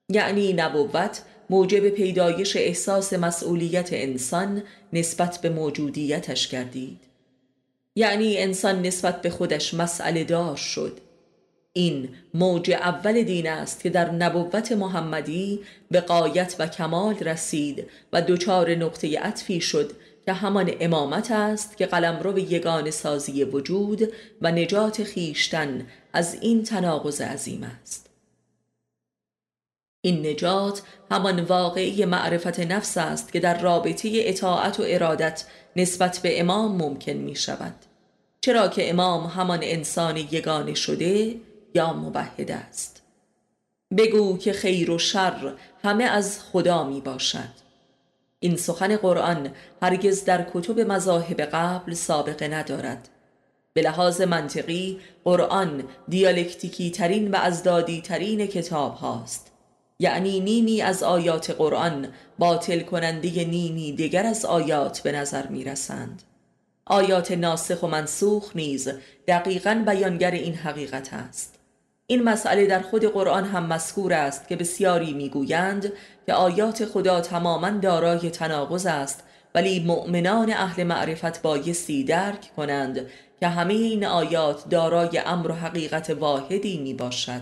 یعنی 0.09 0.53
نبوت 0.53 1.21
موجب 1.49 1.89
پیدایش 1.89 2.55
احساس 2.55 3.13
مسئولیت 3.13 3.89
انسان 3.91 4.63
نسبت 4.93 5.37
به 5.37 5.49
موجودیتش 5.49 6.47
گردید. 6.47 6.99
یعنی 7.95 8.37
انسان 8.37 8.81
نسبت 8.81 9.21
به 9.21 9.29
خودش 9.29 9.73
مسئله 9.73 10.23
دار 10.23 10.55
شد. 10.55 10.99
این 11.73 12.09
موج 12.33 12.71
اول 12.71 13.23
دین 13.23 13.49
است 13.49 13.83
که 13.83 13.89
در 13.89 14.11
نبوت 14.11 14.71
محمدی 14.71 15.59
به 15.91 16.01
قایت 16.01 16.55
و 16.59 16.67
کمال 16.67 17.15
رسید 17.15 17.87
و 18.13 18.21
دچار 18.21 18.75
نقطه 18.75 19.19
عطفی 19.19 19.61
شد 19.61 19.91
که 20.29 20.33
همان 20.33 20.71
امامت 20.79 21.31
است 21.31 21.77
که 21.77 21.85
قلمرو 21.85 22.39
یگان 22.39 22.91
سازی 22.91 23.43
وجود 23.43 24.13
و 24.41 24.51
نجات 24.51 25.03
خیشتن 25.03 25.87
از 26.13 26.37
این 26.41 26.63
تناقض 26.63 27.21
عظیم 27.21 27.63
است. 27.63 28.09
این 30.01 30.27
نجات 30.27 30.81
همان 31.11 31.39
واقعی 31.39 32.05
معرفت 32.05 32.59
نفس 32.59 32.97
است 32.97 33.33
که 33.33 33.39
در 33.39 33.61
رابطه 33.61 34.09
اطاعت 34.13 34.79
و 34.79 34.83
ارادت 34.85 35.45
نسبت 35.75 36.19
به 36.19 36.39
امام 36.39 36.81
ممکن 36.81 37.13
می 37.13 37.35
شود. 37.35 37.75
چرا 38.41 38.67
که 38.67 38.89
امام 38.89 39.27
همان 39.27 39.59
انسان 39.61 40.17
یگانه 40.17 40.73
شده 40.73 41.35
یا 41.75 41.93
موحد 41.93 42.51
است. 42.51 43.01
بگو 43.97 44.37
که 44.37 44.53
خیر 44.53 44.91
و 44.91 44.97
شر 44.97 45.53
همه 45.83 46.03
از 46.03 46.39
خدا 46.51 46.83
می 46.83 47.01
باشد. 47.01 47.68
این 48.39 48.55
سخن 48.55 48.95
قرآن 48.95 49.49
هرگز 49.81 50.25
در 50.25 50.45
کتب 50.53 50.79
مذاهب 50.79 51.41
قبل 51.41 51.93
سابقه 51.93 52.47
ندارد. 52.47 53.09
به 53.73 53.81
لحاظ 53.81 54.21
منطقی 54.21 54.99
قرآن 55.23 55.83
دیالکتیکی 56.07 56.91
ترین 56.91 57.31
و 57.31 57.35
ازدادی 57.35 58.01
ترین 58.01 58.47
کتاب 58.47 58.95
هاست. 58.95 59.51
یعنی 59.99 60.39
نیمی 60.39 60.81
از 60.81 61.03
آیات 61.03 61.51
قرآن 61.51 62.07
باطل 62.39 62.79
کننده 62.79 63.45
نیمی 63.45 63.91
دیگر 63.91 64.25
از 64.25 64.45
آیات 64.45 64.99
به 64.99 65.11
نظر 65.11 65.47
می 65.47 65.63
رسند 65.63 66.23
آیات 66.85 67.31
ناسخ 67.31 67.83
و 67.83 67.87
منسوخ 67.87 68.55
نیز 68.55 68.89
دقیقا 69.27 69.83
بیانگر 69.87 70.31
این 70.31 70.55
حقیقت 70.55 71.13
است. 71.13 71.58
این 72.11 72.23
مسئله 72.23 72.65
در 72.65 72.79
خود 72.81 73.05
قرآن 73.05 73.45
هم 73.45 73.65
مذکور 73.65 74.13
است 74.13 74.47
که 74.47 74.55
بسیاری 74.55 75.13
می‌گویند 75.13 75.93
که 76.25 76.33
آیات 76.33 76.85
خدا 76.85 77.21
تماما 77.21 77.69
دارای 77.69 78.29
تناقض 78.29 78.85
است 78.85 79.23
ولی 79.55 79.79
مؤمنان 79.79 80.51
اهل 80.51 80.83
معرفت 80.83 81.41
بایستی 81.41 82.03
درک 82.03 82.51
کنند 82.55 83.05
که 83.39 83.47
همه 83.47 83.73
این 83.73 84.05
آیات 84.05 84.69
دارای 84.69 85.21
امر 85.25 85.51
و 85.51 85.53
حقیقت 85.53 86.09
واحدی 86.09 86.77
می 86.77 86.93
باشد 86.93 87.41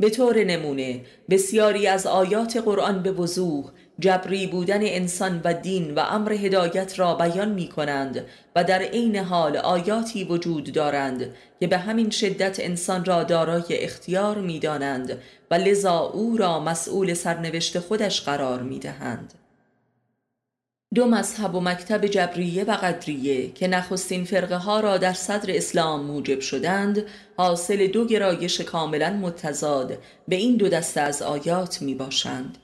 به 0.00 0.10
طور 0.10 0.44
نمونه 0.44 1.00
بسیاری 1.30 1.86
از 1.86 2.06
آیات 2.06 2.56
قرآن 2.56 3.02
به 3.02 3.12
وضوح 3.12 3.64
جبری 3.98 4.46
بودن 4.46 4.80
انسان 4.82 5.40
و 5.44 5.54
دین 5.54 5.94
و 5.94 5.98
امر 5.98 6.32
هدایت 6.32 6.98
را 6.98 7.14
بیان 7.14 7.48
می 7.48 7.68
کنند 7.68 8.24
و 8.56 8.64
در 8.64 8.82
عین 8.82 9.16
حال 9.16 9.56
آیاتی 9.56 10.24
وجود 10.24 10.72
دارند 10.72 11.34
که 11.60 11.66
به 11.66 11.78
همین 11.78 12.10
شدت 12.10 12.60
انسان 12.60 13.04
را 13.04 13.22
دارای 13.22 13.64
اختیار 13.68 14.38
می 14.38 14.58
دانند 14.58 15.18
و 15.50 15.54
لذا 15.54 15.98
او 15.98 16.36
را 16.36 16.60
مسئول 16.60 17.14
سرنوشت 17.14 17.78
خودش 17.78 18.20
قرار 18.20 18.62
می 18.62 18.78
دهند. 18.78 19.34
دو 20.94 21.06
مذهب 21.06 21.54
و 21.54 21.60
مکتب 21.60 22.06
جبریه 22.06 22.64
و 22.64 22.70
قدریه 22.70 23.50
که 23.50 23.68
نخستین 23.68 24.24
فرقه 24.24 24.56
ها 24.56 24.80
را 24.80 24.98
در 24.98 25.12
صدر 25.12 25.56
اسلام 25.56 26.04
موجب 26.06 26.40
شدند 26.40 27.04
حاصل 27.36 27.86
دو 27.86 28.06
گرایش 28.06 28.60
کاملا 28.60 29.10
متضاد 29.10 29.98
به 30.28 30.36
این 30.36 30.56
دو 30.56 30.68
دسته 30.68 31.00
از 31.00 31.22
آیات 31.22 31.82
می 31.82 31.94
باشند. 31.94 32.58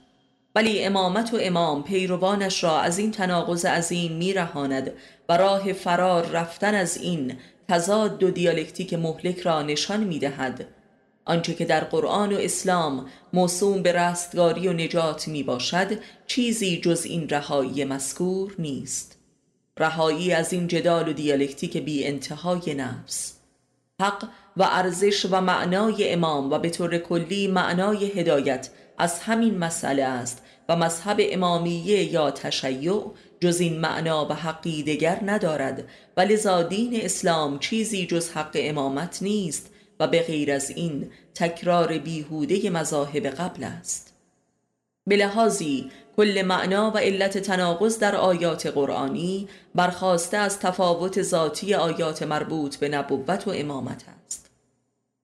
ولی 0.54 0.84
امامت 0.84 1.34
و 1.34 1.38
امام 1.40 1.82
پیروانش 1.82 2.64
را 2.64 2.80
از 2.80 2.98
این 2.98 3.10
تناقض 3.10 3.64
عظیم 3.64 4.12
میرهاند 4.12 4.92
و 5.28 5.36
راه 5.36 5.72
فرار 5.72 6.26
رفتن 6.26 6.74
از 6.74 6.96
این 6.96 7.36
تضاد 7.68 8.22
و 8.22 8.30
دیالکتیک 8.30 8.94
مهلک 8.94 9.40
را 9.40 9.62
نشان 9.62 10.04
می‌دهد. 10.04 10.66
آنچه 11.24 11.54
که 11.54 11.64
در 11.64 11.84
قرآن 11.84 12.32
و 12.32 12.36
اسلام 12.36 13.06
موسوم 13.32 13.82
به 13.82 13.92
رستگاری 13.92 14.68
و 14.68 14.72
نجات 14.72 15.28
می 15.28 15.42
باشد 15.42 15.98
چیزی 16.26 16.80
جز 16.80 17.04
این 17.04 17.28
رهایی 17.28 17.84
مذکور 17.84 18.54
نیست. 18.58 19.18
رهایی 19.78 20.32
از 20.32 20.52
این 20.52 20.66
جدال 20.66 21.08
و 21.08 21.12
دیالکتیک 21.12 21.76
بی 21.76 22.06
انتهای 22.06 22.74
نفس. 22.74 23.34
حق 24.00 24.28
و 24.56 24.62
ارزش 24.62 25.26
و 25.30 25.40
معنای 25.40 26.12
امام 26.12 26.50
و 26.50 26.58
به 26.58 26.70
طور 26.70 26.98
کلی 26.98 27.48
معنای 27.48 28.06
هدایت 28.06 28.70
از 29.02 29.20
همین 29.20 29.58
مسئله 29.58 30.04
است 30.04 30.42
و 30.68 30.76
مذهب 30.76 31.16
امامیه 31.20 32.12
یا 32.12 32.30
تشیع 32.30 33.04
جز 33.40 33.60
این 33.60 33.80
معنا 33.80 34.26
و 34.28 34.32
حقی 34.32 34.82
دگر 34.82 35.18
ندارد 35.24 35.84
و 36.16 36.20
لذا 36.20 36.68
اسلام 36.92 37.58
چیزی 37.58 38.06
جز 38.06 38.30
حق 38.30 38.50
امامت 38.54 39.22
نیست 39.22 39.70
و 40.00 40.06
به 40.06 40.22
غیر 40.22 40.52
از 40.52 40.70
این 40.70 41.10
تکرار 41.34 41.98
بیهوده 41.98 42.70
مذاهب 42.70 43.26
قبل 43.26 43.64
است. 43.64 44.14
به 45.06 45.16
لحاظی 45.16 45.90
کل 46.16 46.42
معنا 46.46 46.90
و 46.90 46.98
علت 46.98 47.38
تناقض 47.38 47.98
در 47.98 48.16
آیات 48.16 48.66
قرآنی 48.66 49.48
برخواسته 49.74 50.36
از 50.36 50.60
تفاوت 50.60 51.22
ذاتی 51.22 51.74
آیات 51.74 52.22
مربوط 52.22 52.76
به 52.76 52.88
نبوت 52.88 53.48
و 53.48 53.50
امامت 53.50 54.04
است. 54.26 54.50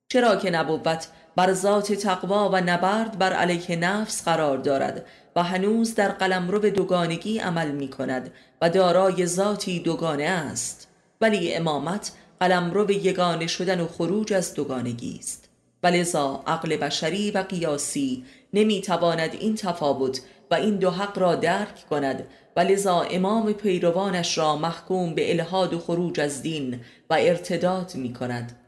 چرا 0.08 0.36
که 0.36 0.50
نبوت 0.50 1.08
بر 1.38 1.52
ذات 1.52 1.92
تقوا 1.92 2.50
و 2.52 2.60
نبرد 2.60 3.18
بر 3.18 3.32
علیه 3.32 3.76
نفس 3.76 4.24
قرار 4.24 4.58
دارد 4.58 5.06
و 5.36 5.42
هنوز 5.42 5.94
در 5.94 6.08
قلمرو 6.08 6.58
دوگانگی 6.58 7.38
عمل 7.38 7.70
می 7.70 7.88
کند 7.88 8.30
و 8.62 8.70
دارای 8.70 9.26
ذاتی 9.26 9.80
دوگانه 9.80 10.24
است. 10.24 10.88
ولی 11.20 11.54
امامت 11.54 12.12
قلمرو 12.40 12.90
یگانه 12.90 13.46
شدن 13.46 13.80
و 13.80 13.86
خروج 13.86 14.32
از 14.32 14.54
دوگانگی 14.54 15.16
است. 15.18 15.48
ولذا 15.82 16.42
عقل 16.46 16.76
بشری 16.76 17.30
و 17.30 17.38
قیاسی 17.38 18.24
نمی 18.54 18.80
تواند 18.80 19.30
این 19.40 19.54
تفاوت 19.54 20.20
و 20.50 20.54
این 20.54 20.76
دو 20.76 20.90
حق 20.90 21.18
را 21.18 21.34
درک 21.34 21.86
کند 21.90 22.26
و 22.56 22.60
لذا 22.60 23.00
امام 23.00 23.52
پیروانش 23.52 24.38
را 24.38 24.56
محکوم 24.56 25.14
به 25.14 25.30
الهاد 25.30 25.74
و 25.74 25.78
خروج 25.78 26.20
از 26.20 26.42
دین 26.42 26.80
و 27.10 27.14
ارتداد 27.14 27.92
می 27.94 28.12
کند. 28.12 28.67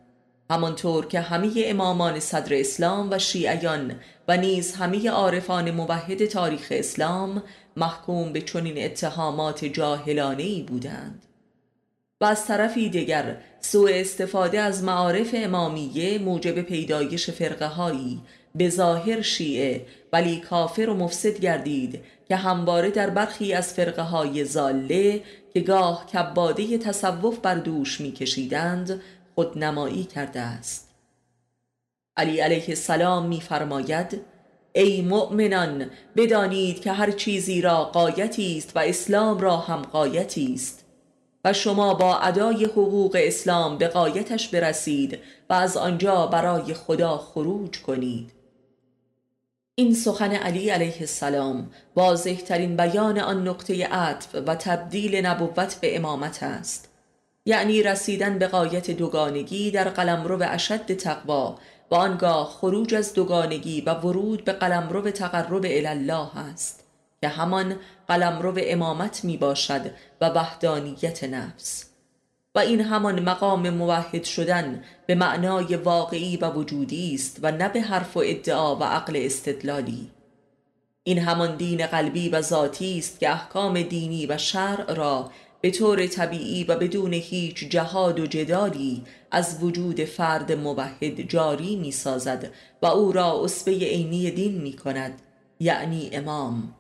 همانطور 0.50 1.07
که 1.07 1.21
همه 1.21 1.50
امامان 1.57 2.21
صدر 2.21 2.61
اسلام 2.61 3.11
و 3.11 3.19
شیعیان 3.19 3.95
و 4.28 4.37
نیز 4.37 4.75
همه 4.75 5.11
عارفان 5.11 5.71
موحد 5.71 6.26
تاریخ 6.26 6.69
اسلام 6.71 7.42
محکوم 7.76 8.33
به 8.33 8.40
چنین 8.40 8.85
اتهامات 8.85 9.64
جاهلانه 9.64 10.42
ای 10.42 10.62
بودند. 10.62 11.23
و 12.21 12.25
از 12.25 12.47
طرفی 12.47 12.88
دیگر 12.88 13.37
سوء 13.61 13.90
استفاده 13.92 14.61
از 14.61 14.85
معارف 14.85 15.30
امامیه 15.33 16.19
موجب 16.19 16.62
پیدایش 16.62 17.30
فرقه 17.30 17.66
هایی 17.66 18.21
به 18.54 18.71
ظاهر 18.71 19.23
شیعه 19.23 19.87
ولی 20.12 20.40
کافر 20.40 20.88
و 20.88 20.95
مفسد 20.95 21.40
گردید 21.40 22.00
که 22.28 22.37
همواره 22.37 22.90
در 22.90 23.11
برخی 23.11 23.52
از 23.52 23.75
فرقه 23.75 24.02
های 24.02 24.45
زاله 24.45 25.23
که 25.54 25.61
گاه 25.61 26.07
کباده 26.07 26.78
تصوف 26.78 27.38
بر 27.38 27.54
دوش 27.54 28.00
میکشیدند 28.00 29.00
خودنمایی 29.34 30.04
کرده 30.04 30.40
است. 30.40 30.88
علی 32.16 32.40
علیه 32.40 32.64
السلام 32.68 33.26
میفرماید 33.26 34.20
ای 34.72 35.02
مؤمنان 35.02 35.90
بدانید 36.16 36.80
که 36.80 36.92
هر 36.92 37.10
چیزی 37.10 37.60
را 37.60 37.84
قایتی 37.84 38.58
است 38.58 38.76
و 38.76 38.78
اسلام 38.78 39.38
را 39.38 39.56
هم 39.56 39.82
قایتی 39.82 40.54
است. 40.54 40.84
و 41.44 41.52
شما 41.52 41.94
با 41.94 42.18
ادای 42.18 42.64
حقوق 42.64 43.16
اسلام 43.20 43.78
به 43.78 43.88
قایتش 43.88 44.49
برسید 44.49 45.18
و 45.50 45.52
از 45.52 45.76
آنجا 45.76 46.26
برای 46.26 46.75
خدا 46.75 47.18
خروج 47.18 47.82
کنید. 47.82 48.32
این 49.75 49.94
سخن 49.94 50.32
علی 50.32 50.70
علیه 50.70 50.96
السلام 51.00 51.70
واضح 51.96 52.34
ترین 52.34 52.76
بیان 52.76 53.18
آن 53.18 53.49
نقطه 53.49 53.87
عطف 53.87 54.34
و 54.34 54.54
تبدیل 54.54 55.26
نبوت 55.26 55.75
به 55.80 55.96
امامت 55.96 56.42
است. 56.42 56.89
یعنی 57.44 57.82
رسیدن 57.82 58.38
به 58.38 58.47
قایت 58.47 58.90
دوگانگی 58.90 59.70
در 59.70 59.88
قلمرو 59.88 60.42
اشد 60.42 60.94
تقوا 60.94 61.59
و 61.90 61.94
آنگاه 61.94 62.47
خروج 62.47 62.94
از 62.94 63.14
دوگانگی 63.14 63.80
و 63.80 63.94
ورود 63.94 64.44
به 64.44 64.52
قلمرو 64.52 65.11
تقرب 65.11 65.64
الله 65.68 66.38
است 66.38 66.85
که 67.20 67.28
همان 67.28 67.76
قلمرو 68.09 68.59
امامت 68.62 69.25
می 69.25 69.37
باشد 69.37 69.90
و 70.20 70.28
وحدانیت 70.28 71.25
نفس. 71.25 71.90
و 72.54 72.59
این 72.59 72.80
همان 72.80 73.20
مقام 73.20 73.70
موحد 73.70 74.25
شدن 74.25 74.85
به 75.06 75.14
معنای 75.14 75.76
واقعی 75.76 76.37
و 76.37 76.50
وجودی 76.50 77.14
است 77.14 77.38
و 77.42 77.50
نه 77.50 77.68
به 77.68 77.80
حرف 77.80 78.16
و 78.16 78.23
ادعا 78.26 78.76
و 78.76 78.85
عقل 78.85 79.16
استدلالی. 79.16 80.11
این 81.02 81.18
همان 81.18 81.56
دین 81.56 81.87
قلبی 81.87 82.28
و 82.28 82.40
ذاتی 82.40 82.99
است 82.99 83.20
که 83.20 83.30
احکام 83.30 83.82
دینی 83.82 84.26
و 84.26 84.38
شرع 84.38 84.94
را 84.94 85.30
به 85.60 85.70
طور 85.70 86.06
طبیعی 86.06 86.64
و 86.64 86.76
بدون 86.76 87.12
هیچ 87.12 87.68
جهاد 87.68 88.20
و 88.20 88.26
جدالی 88.26 89.02
از 89.30 89.62
وجود 89.62 90.04
فرد 90.04 90.52
موحد 90.52 91.20
جاری 91.20 91.76
می 91.76 91.92
سازد 91.92 92.50
و 92.82 92.86
او 92.86 93.12
را 93.12 93.44
اصفه 93.44 93.70
عینی 93.70 94.30
دین 94.30 94.60
می 94.60 94.72
کند 94.72 95.22
یعنی 95.60 96.10
امام. 96.12 96.74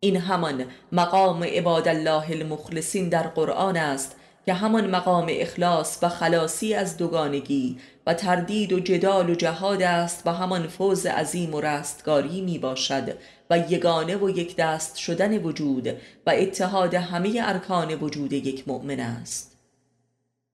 این 0.00 0.16
همان 0.16 0.64
مقام 0.92 1.44
عباد 1.44 1.88
الله 1.88 2.30
المخلصین 2.30 3.08
در 3.08 3.22
قرآن 3.22 3.76
است 3.76 4.16
که 4.46 4.54
همان 4.54 4.90
مقام 4.90 5.26
اخلاص 5.30 5.98
و 6.02 6.08
خلاصی 6.08 6.74
از 6.74 6.96
دوگانگی 6.96 7.78
و 8.06 8.14
تردید 8.14 8.72
و 8.72 8.80
جدال 8.80 9.30
و 9.30 9.34
جهاد 9.34 9.82
است 9.82 10.26
و 10.26 10.32
همان 10.32 10.66
فوز 10.66 11.06
عظیم 11.06 11.54
و 11.54 11.60
رستگاری 11.60 12.40
می 12.40 12.58
باشد 12.58 13.16
و 13.50 13.58
یگانه 13.58 14.16
و 14.16 14.30
یک 14.30 14.56
دست 14.56 14.96
شدن 14.96 15.38
وجود 15.38 15.88
و 16.26 16.30
اتحاد 16.30 16.94
همه 16.94 17.40
ارکان 17.42 17.94
وجود 17.94 18.32
یک 18.32 18.68
مؤمن 18.68 19.00
است. 19.00 19.56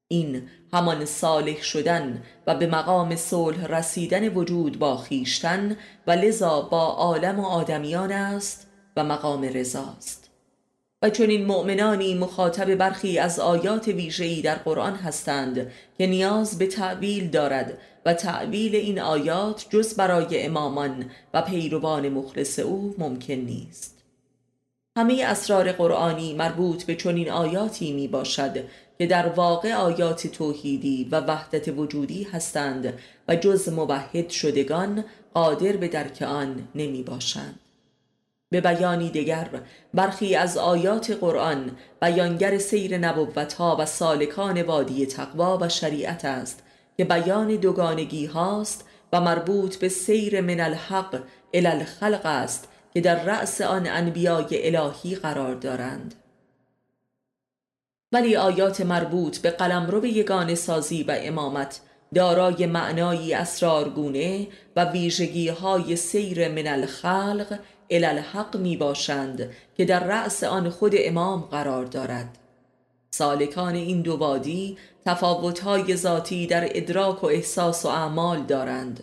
این 0.09 0.49
همان 0.73 1.05
صالح 1.05 1.63
شدن 1.63 2.23
و 2.47 2.55
به 2.55 2.67
مقام 2.67 3.17
صلح 3.17 3.67
رسیدن 3.67 4.29
وجود 4.29 4.79
با 4.79 4.97
خیشتن 4.97 5.77
و 6.07 6.11
لذا 6.11 6.61
با 6.61 6.87
عالم 6.87 7.41
و 7.41 7.47
آدمیان 7.47 8.13
است 8.13 8.67
و 8.97 9.05
مقام 9.05 9.43
رضاست 9.43 10.22
و 11.03 11.11
این 11.19 11.45
مؤمنانی 11.45 12.15
مخاطب 12.15 12.75
برخی 12.75 13.19
از 13.19 13.41
آیات 13.41 13.89
ویژه‌ای 13.89 14.43
در 14.43 14.55
قرآن 14.55 14.95
هستند 14.95 15.73
که 15.99 16.07
نیاز 16.07 16.59
به 16.59 16.67
تعویل 16.67 17.31
دارد 17.31 17.79
و 18.07 18.15
تعویل 18.15 18.75
این 18.75 19.01
آیات 19.01 19.67
جز 19.71 19.95
برای 19.95 20.43
امامان 20.43 21.11
و 21.35 21.43
پیروان 21.43 22.09
مخلص 22.09 22.59
او 22.59 22.95
ممکن 22.99 23.35
نیست. 23.35 24.03
همه 24.97 25.25
اسرار 25.25 25.73
قرآنی 25.73 26.35
مربوط 26.35 26.85
به 26.85 26.95
چنین 26.95 27.31
آیاتی 27.31 27.93
می 27.93 28.09
باشد 28.09 28.65
که 28.99 29.07
در 29.07 29.29
واقع 29.29 29.75
آیات 29.75 30.27
توحیدی 30.27 31.09
و 31.11 31.21
وحدت 31.21 31.69
وجودی 31.69 32.23
هستند 32.23 32.99
و 33.29 33.37
جز 33.37 33.69
موحد 33.69 34.29
شدگان 34.29 35.05
قادر 35.35 35.77
به 35.77 35.89
درک 35.89 36.23
آن 36.23 36.69
نمی 36.75 37.03
باشند. 37.03 37.62
به 38.53 38.61
بیانی 38.61 39.11
دیگر 39.11 39.49
برخی 39.95 40.37
از 40.37 40.59
آیات 40.59 41.11
قرآن 41.11 41.71
بیانگر 42.03 42.59
سیر 42.59 42.99
نبوت 42.99 43.53
ها 43.53 43.77
و 43.81 43.87
سالکان 43.87 44.63
وادی 44.63 45.07
تقوا 45.07 45.59
و 45.61 45.69
شریعت 45.69 46.25
است 46.25 46.63
که 46.97 47.05
بیان 47.05 47.57
دوگانگی 47.57 48.27
هاست 48.27 48.85
و 49.13 49.21
مربوط 49.21 49.77
به 49.77 49.89
سیر 49.89 50.41
من 50.41 50.61
الحق 50.61 51.23
الالخلق 51.55 52.27
است 52.27 52.69
که 52.95 53.01
در 53.01 53.25
رأس 53.25 53.61
آن 53.61 53.87
انبیای 53.87 54.77
الهی 54.77 55.15
قرار 55.15 55.55
دارند. 55.55 56.15
ولی 58.13 58.37
آیات 58.37 58.81
مربوط 58.81 59.39
به 59.39 59.51
قلمرو 59.51 60.07
یگان 60.07 60.55
سازی 60.55 61.03
و 61.03 61.17
امامت 61.21 61.81
دارای 62.15 62.67
معنایی 62.67 63.35
اسرارگونه 63.35 64.49
و 64.77 64.85
ویژگی 64.85 65.49
های 65.49 65.97
سیر 65.97 66.49
من 66.49 66.67
الخلق 66.67 67.59
الالحق 67.91 68.57
می 68.57 68.77
باشند 68.77 69.51
که 69.77 69.85
در 69.85 70.05
رأس 70.05 70.45
آن 70.45 70.71
خود 70.71 70.93
امام 70.97 71.41
قرار 71.41 71.85
دارد. 71.85 72.39
سالکان 73.11 73.75
این 73.75 74.03
دو 74.03 74.17
وادی 74.17 74.79
تفاوتهای 75.05 75.97
ذاتی 75.97 76.47
در 76.47 76.69
ادراک 76.71 77.25
و 77.25 77.27
احساس 77.27 77.85
و 77.85 77.89
اعمال 77.89 78.43
دارند. 78.43 79.03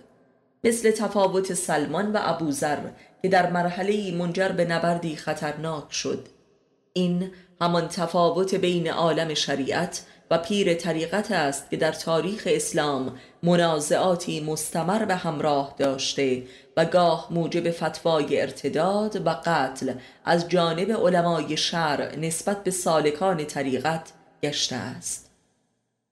مثل 0.64 0.92
تفاوت 0.92 1.54
سلمان 1.54 2.12
و 2.12 2.20
ابوذر 2.22 2.80
که 3.22 3.30
در 3.30 3.52
مرحله 3.52 4.16
منجر 4.16 4.50
به 4.50 4.66
نبردی 4.66 5.16
خطرناک 5.16 5.94
شد. 5.94 6.28
این 6.94 7.32
همان 7.62 7.88
تفاوت 7.88 8.56
بین 8.56 8.90
عالم 8.90 9.34
شریعت 9.34 10.06
و 10.32 10.38
پیر 10.38 10.74
طریقت 10.74 11.32
است 11.32 11.70
که 11.70 11.78
در 11.78 11.92
تاریخ 11.92 12.44
اسلام 12.46 13.18
منازعاتی 13.44 14.40
مستمر 14.40 15.06
به 15.06 15.16
همراه 15.16 15.76
داشته 15.78 16.44
و 16.78 16.86
گاه 16.86 17.28
موجب 17.32 17.72
فتوای 17.72 18.42
ارتداد 18.42 19.28
و 19.28 19.30
قتل 19.30 19.94
از 20.26 20.50
جانب 20.50 20.92
علمای 20.92 21.58
شرع 21.58 22.16
نسبت 22.16 22.64
به 22.64 22.72
سالکان 22.72 23.46
طریقت 23.46 24.12
گشته 24.44 24.76
است. 24.76 25.32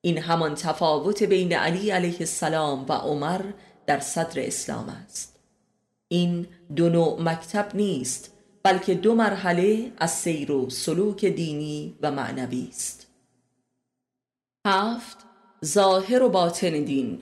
این 0.02 0.18
همان 0.18 0.56
تفاوت 0.56 1.24
بین 1.24 1.54
علی 1.54 1.90
علیه 1.92 2.18
السلام 2.20 2.86
و 2.90 2.94
عمر 2.94 3.42
در 3.86 4.00
صدر 4.00 4.42
اسلام 4.46 4.90
است. 4.90 5.40
این 6.08 6.48
دو 6.76 6.90
نوع 6.90 7.22
مکتب 7.22 7.68
نیست 7.74 8.34
بلکه 8.64 8.94
دو 8.94 9.16
مرحله 9.16 9.92
از 9.98 10.12
سیر 10.12 10.52
و 10.52 10.70
سلوک 10.70 11.26
دینی 11.26 11.96
و 12.02 12.12
معنوی 12.12 12.68
است. 12.70 12.97
هفت 14.70 15.18
ظاهر 15.66 16.24
و 16.24 16.30
باطن 16.30 16.84
دین. 16.84 17.22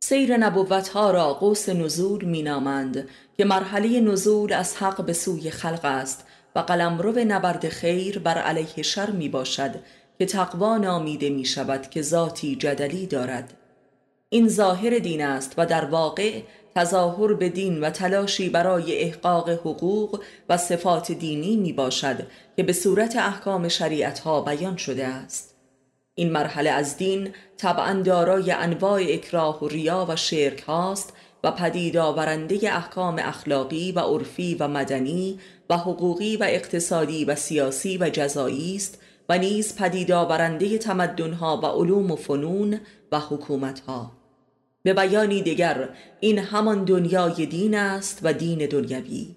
سیر 0.00 0.36
نبوت 0.36 0.88
ها 0.88 1.10
را 1.10 1.34
قوس 1.34 1.68
نزول 1.68 2.24
می 2.24 2.42
نامند 2.42 3.08
که 3.36 3.44
مرحله 3.44 4.00
نزول 4.00 4.52
از 4.52 4.76
حق 4.76 5.04
به 5.04 5.12
سوی 5.12 5.50
خلق 5.50 5.80
است 5.84 6.24
و 6.56 6.58
قلمرو 6.58 7.12
نبرد 7.12 7.68
خیر 7.68 8.18
بر 8.18 8.38
علیه 8.38 8.82
شر 8.82 9.10
می 9.10 9.28
باشد 9.28 9.70
که 10.18 10.26
تقوا 10.26 10.78
نامیده 10.78 11.30
می 11.30 11.44
شود 11.44 11.90
که 11.90 12.02
ذاتی 12.02 12.56
جدلی 12.56 13.06
دارد. 13.06 13.54
این 14.28 14.48
ظاهر 14.48 14.98
دین 14.98 15.24
است 15.24 15.54
و 15.56 15.66
در 15.66 15.84
واقع 15.84 16.42
تظاهر 16.74 17.34
به 17.34 17.48
دین 17.48 17.80
و 17.80 17.90
تلاشی 17.90 18.48
برای 18.48 18.98
احقاق 18.98 19.48
حقوق 19.50 20.20
و 20.48 20.56
صفات 20.56 21.12
دینی 21.12 21.56
می 21.56 21.72
باشد 21.72 22.26
که 22.56 22.62
به 22.62 22.72
صورت 22.72 23.16
احکام 23.16 23.68
شریعت 23.68 24.18
ها 24.18 24.40
بیان 24.40 24.76
شده 24.76 25.06
است. 25.06 25.55
این 26.18 26.32
مرحله 26.32 26.70
از 26.70 26.96
دین 26.96 27.28
طبعا 27.56 28.02
دارای 28.04 28.50
انواع 28.50 29.02
اکراه 29.08 29.64
و 29.64 29.68
ریا 29.68 30.06
و 30.08 30.16
شرک 30.16 30.62
هاست 30.62 31.12
و 31.44 31.50
پدید 31.50 31.96
آورنده 31.96 32.74
احکام 32.76 33.18
اخلاقی 33.18 33.92
و 33.92 34.00
عرفی 34.00 34.54
و 34.54 34.68
مدنی 34.68 35.38
و 35.70 35.76
حقوقی 35.76 36.36
و 36.36 36.46
اقتصادی 36.48 37.24
و 37.24 37.34
سیاسی 37.34 37.98
و 37.98 38.10
جزایی 38.12 38.76
است 38.76 39.02
و 39.28 39.38
نیز 39.38 39.76
پدید 39.76 40.12
آورنده 40.12 40.78
تمدنها 40.78 41.60
و 41.62 41.66
علوم 41.66 42.10
و 42.10 42.16
فنون 42.16 42.80
و 43.12 43.20
حکومتها. 43.20 44.12
به 44.82 44.94
بیانی 44.94 45.42
دیگر 45.42 45.88
این 46.20 46.38
همان 46.38 46.84
دنیای 46.84 47.46
دین 47.46 47.74
است 47.74 48.20
و 48.22 48.32
دین 48.32 48.66
دنیوی. 48.66 49.35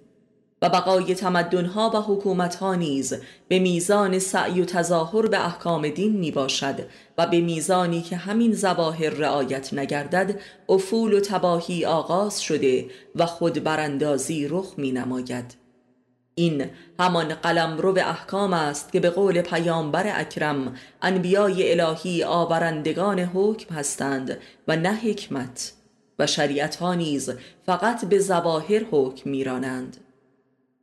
و 0.62 0.69
بقای 0.69 1.15
تمدنها 1.15 1.91
و 1.93 2.13
حکومتها 2.13 2.76
نیز 2.76 3.13
به 3.48 3.60
میزان 3.60 4.19
سعی 4.19 4.62
و 4.62 4.65
تظاهر 4.65 5.28
به 5.28 5.45
احکام 5.45 5.89
دین 5.89 6.12
می 6.12 6.32
باشد 6.32 6.80
و 7.17 7.28
به 7.28 7.41
میزانی 7.41 8.02
که 8.02 8.15
همین 8.15 8.54
زواهر 8.54 9.10
رعایت 9.10 9.74
نگردد 9.74 10.39
افول 10.69 11.13
و 11.13 11.19
تباهی 11.19 11.86
آغاز 11.86 12.41
شده 12.41 12.86
و 13.15 13.26
خود 13.26 13.63
براندازی 13.63 14.48
رخ 14.48 14.74
می 14.78 14.91
نماید 14.91 15.56
این 16.36 16.65
همان 17.00 17.34
قلم 17.34 17.78
رو 17.78 17.93
به 17.93 18.10
احکام 18.10 18.54
است 18.54 18.91
که 18.91 19.00
به 19.00 19.10
قول 19.10 19.41
پیامبر 19.41 20.19
اکرم 20.19 20.76
انبیای 21.02 21.82
الهی 21.82 22.24
آورندگان 22.24 23.19
حکم 23.19 23.76
هستند 23.76 24.38
و 24.67 24.76
نه 24.76 24.93
حکمت 24.93 25.74
و 26.19 26.28
شریعت 26.28 26.76
ها 26.76 26.93
نیز 26.93 27.32
فقط 27.65 28.06
به 28.06 28.19
زواهر 28.19 28.82
حکم 28.91 29.30
میرانند. 29.30 29.98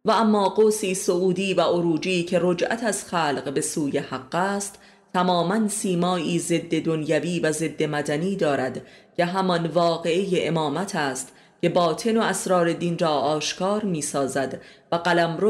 و 0.06 0.10
اما 0.10 0.48
قوسی 0.48 0.94
سعودی 0.94 1.54
و 1.54 1.60
عروجی 1.60 2.22
که 2.22 2.38
رجعت 2.42 2.84
از 2.84 3.04
خلق 3.04 3.52
به 3.54 3.60
سوی 3.60 3.98
حق 3.98 4.34
است 4.34 4.78
تماما 5.14 5.68
سیمایی 5.68 6.38
ضد 6.38 6.80
دنیوی 6.80 7.40
و 7.40 7.52
ضد 7.52 7.82
مدنی 7.82 8.36
دارد 8.36 8.86
که 9.16 9.24
همان 9.24 9.66
واقعه 9.66 10.48
امامت 10.48 10.96
است 10.96 11.32
که 11.60 11.68
باطن 11.68 12.16
و 12.16 12.20
اسرار 12.20 12.72
دین 12.72 12.98
را 12.98 13.08
آشکار 13.08 13.84
می 13.84 14.02
سازد 14.02 14.60
و 14.92 14.98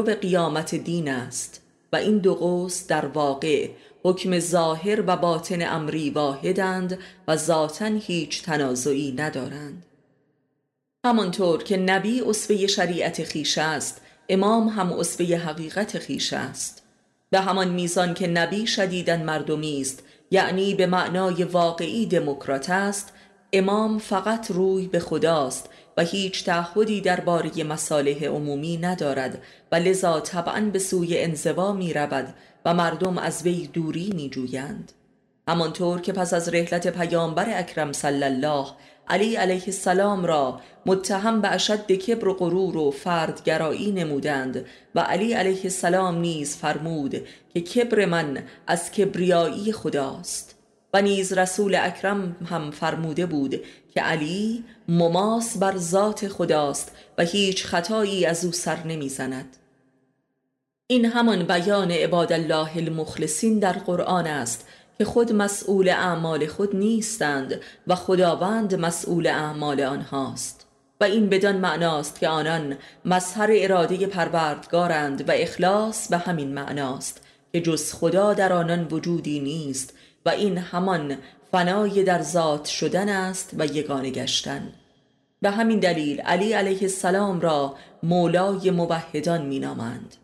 به 0.03 0.15
قیامت 0.15 0.75
دین 0.75 1.09
است. 1.09 1.61
و 1.93 1.95
این 1.95 2.17
دو 2.17 2.35
قوس 2.35 2.87
در 2.87 3.05
واقع 3.05 3.69
حکم 4.03 4.39
ظاهر 4.39 5.03
و 5.07 5.17
باطن 5.17 5.61
امری 5.61 6.09
واحدند 6.09 6.99
و 7.27 7.37
ذاتا 7.37 7.85
هیچ 7.85 8.43
تنازعی 8.43 9.11
ندارند. 9.11 9.85
همانطور 11.05 11.63
که 11.63 11.77
نبی 11.77 12.21
اصفه 12.21 12.67
شریعت 12.67 13.23
خیش 13.23 13.57
است 13.57 14.01
امام 14.29 14.67
هم 14.67 14.93
اصفه 14.93 15.37
حقیقت 15.37 15.99
خیش 15.99 16.33
است. 16.33 16.83
به 17.29 17.39
همان 17.39 17.69
میزان 17.69 18.13
که 18.13 18.27
نبی 18.27 18.67
شدیدن 18.67 19.23
مردمی 19.23 19.81
است 19.81 20.03
یعنی 20.31 20.75
به 20.75 20.87
معنای 20.87 21.43
واقعی 21.43 22.05
دموکرات 22.05 22.69
است 22.69 23.13
امام 23.53 23.97
فقط 23.97 24.51
روی 24.51 24.87
به 24.87 24.99
خداست 24.99 25.69
و 25.97 26.01
هیچ 26.01 26.45
تعهدی 26.45 27.01
درباره 27.01 27.63
مصالح 27.63 28.25
عمومی 28.25 28.77
ندارد 28.77 29.41
و 29.71 29.75
لذا 29.75 30.19
طبعا 30.19 30.69
به 30.73 30.79
سوی 30.79 31.17
انزوا 31.17 31.71
می 31.73 31.93
رود 31.93 32.33
و 32.65 32.73
مردم 32.73 33.17
از 33.17 33.43
وی 33.43 33.67
دوری 33.67 34.11
می 34.15 34.29
جویند 34.29 34.91
همانطور 35.47 36.01
که 36.01 36.13
پس 36.13 36.33
از 36.33 36.49
رحلت 36.49 36.87
پیامبر 36.87 37.59
اکرم 37.59 37.93
صلی 37.93 38.23
الله 38.23 38.67
علی 39.09 39.35
علیه 39.35 39.63
السلام 39.67 40.25
را 40.25 40.61
متهم 40.85 41.41
به 41.41 41.47
اشد 41.47 41.91
کبر 41.91 42.27
و 42.27 42.33
غرور 42.33 42.77
و 42.77 42.91
فردگرایی 42.91 43.91
نمودند 43.91 44.65
و 44.95 44.99
علی 44.99 45.33
علیه 45.33 45.61
السلام 45.63 46.17
نیز 46.17 46.55
فرمود 46.55 47.27
که 47.53 47.61
کبر 47.61 48.05
من 48.05 48.43
از 48.67 48.91
کبریایی 48.91 49.71
خداست 49.71 50.55
و 50.93 51.01
نیز 51.01 51.33
رسول 51.33 51.75
اکرم 51.75 52.35
هم 52.49 52.71
فرموده 52.71 53.25
بود 53.25 53.61
که 53.93 54.01
علی 54.01 54.63
مماس 54.87 55.57
بر 55.57 55.77
ذات 55.77 56.27
خداست 56.27 56.91
و 57.17 57.23
هیچ 57.23 57.65
خطایی 57.65 58.25
از 58.25 58.45
او 58.45 58.51
سر 58.51 58.83
نمی‌زند. 58.83 59.57
این 60.87 61.05
همان 61.05 61.43
بیان 61.43 61.91
عباد 61.91 62.33
الله 62.33 62.77
المخلصین 62.77 63.59
در 63.59 63.73
قرآن 63.73 64.27
است 64.27 64.66
که 64.97 65.05
خود 65.05 65.33
مسئول 65.33 65.89
اعمال 65.89 66.47
خود 66.47 66.75
نیستند 66.75 67.61
و 67.87 67.95
خداوند 67.95 68.75
مسئول 68.75 69.27
اعمال 69.27 69.81
آنهاست. 69.81 70.67
و 71.01 71.03
این 71.03 71.29
بدان 71.29 71.57
معناست 71.57 72.19
که 72.19 72.27
آنان 72.27 72.77
مظهر 73.05 73.49
اراده 73.51 74.07
پروردگارند 74.07 75.29
و 75.29 75.31
اخلاص 75.35 76.07
به 76.07 76.17
همین 76.17 76.53
معناست 76.53 77.21
که 77.53 77.61
جز 77.61 77.93
خدا 77.93 78.33
در 78.33 78.53
آنان 78.53 78.87
وجودی 78.91 79.39
نیست 79.39 79.93
و 80.25 80.29
این 80.29 80.57
همان 80.57 81.17
فنای 81.51 82.03
در 82.03 82.21
ذات 82.21 82.65
شدن 82.65 83.09
است 83.09 83.49
و 83.57 83.65
یگانه 83.65 84.09
گشتن. 84.09 84.73
به 85.41 85.49
همین 85.51 85.79
دلیل 85.79 86.21
علی 86.21 86.53
علیه 86.53 86.81
السلام 86.81 87.39
را 87.39 87.75
مولای 88.03 88.71
موحدان 88.71 89.45
مینامند. 89.45 90.15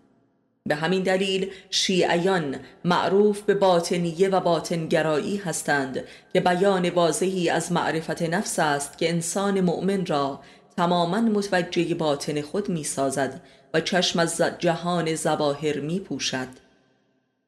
به 0.68 0.76
همین 0.76 1.04
دلیل 1.04 1.52
شیعیان 1.70 2.60
معروف 2.86 3.42
به 3.42 3.54
باطنیه 3.54 4.30
و 4.30 4.40
باطنگرایی 4.40 5.38
هستند 5.38 6.04
که 6.34 6.40
بیان 6.40 6.90
واضحی 6.90 7.50
از 7.50 7.72
معرفت 7.72 8.22
نفس 8.22 8.60
است 8.60 8.98
که 8.98 9.10
انسان 9.10 9.62
مؤمن 9.62 10.06
را 10.06 10.40
تماما 10.78 11.22
متوجه 11.22 11.96
باطن 11.96 12.42
خود 12.42 12.70
می 12.70 12.84
سازد 12.84 13.42
و 13.74 13.82
چشم 13.82 14.20
از 14.20 14.42
جهان 14.60 15.16
زواهر 15.16 15.80
می 15.80 16.00
پوشد 16.00 16.48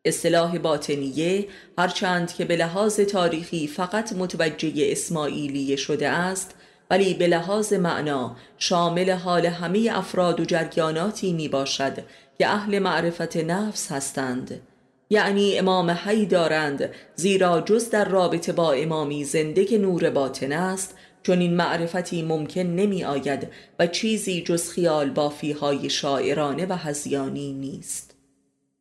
اصطلاح 0.06 0.58
باطنیه 0.58 1.48
هرچند 1.78 2.34
که 2.34 2.46
به 2.46 2.56
لحاظ 2.56 3.00
تاریخی 3.00 3.68
فقط 3.68 4.14
متوجه 4.14 4.74
اسماعیلیه 4.76 5.76
شده 5.76 6.10
است 6.10 6.56
ولی 6.90 7.14
به 7.14 7.28
لحاظ 7.28 7.74
معنا 7.74 8.36
شامل 8.58 9.10
حال 9.12 9.46
همه 9.46 9.90
افراد 9.94 10.40
و 10.40 10.46
جریاناتی 10.46 11.34
می 11.34 11.48
باشد 11.48 11.94
که 12.40 12.48
اهل 12.48 12.80
معرفت 12.80 13.38
نفس 13.38 13.92
هستند. 13.92 14.62
یعنی 15.10 15.60
امام 15.60 15.92
حی 15.92 16.26
دارند 16.26 16.90
زیرا 17.16 17.62
جز 17.62 17.90
در 17.90 18.10
رابطه 18.10 18.52
با 18.52 18.74
امامی 18.74 19.24
زنده 19.24 19.66
که 19.66 19.78
نور 19.78 20.10
باطن 20.10 20.52
است 20.52 20.96
چون 21.24 21.40
این 21.40 21.56
معرفتی 21.56 22.22
ممکن 22.22 22.62
نمی 22.62 23.04
آید 23.04 23.48
و 23.80 23.88
چیزی 23.88 24.42
جز 24.42 24.70
خیال 24.70 25.10
بافی 25.10 25.52
های 25.52 25.90
شاعرانه 25.90 26.66
و 26.66 26.74
هزیانی 26.74 27.54
نیست. 27.54 28.16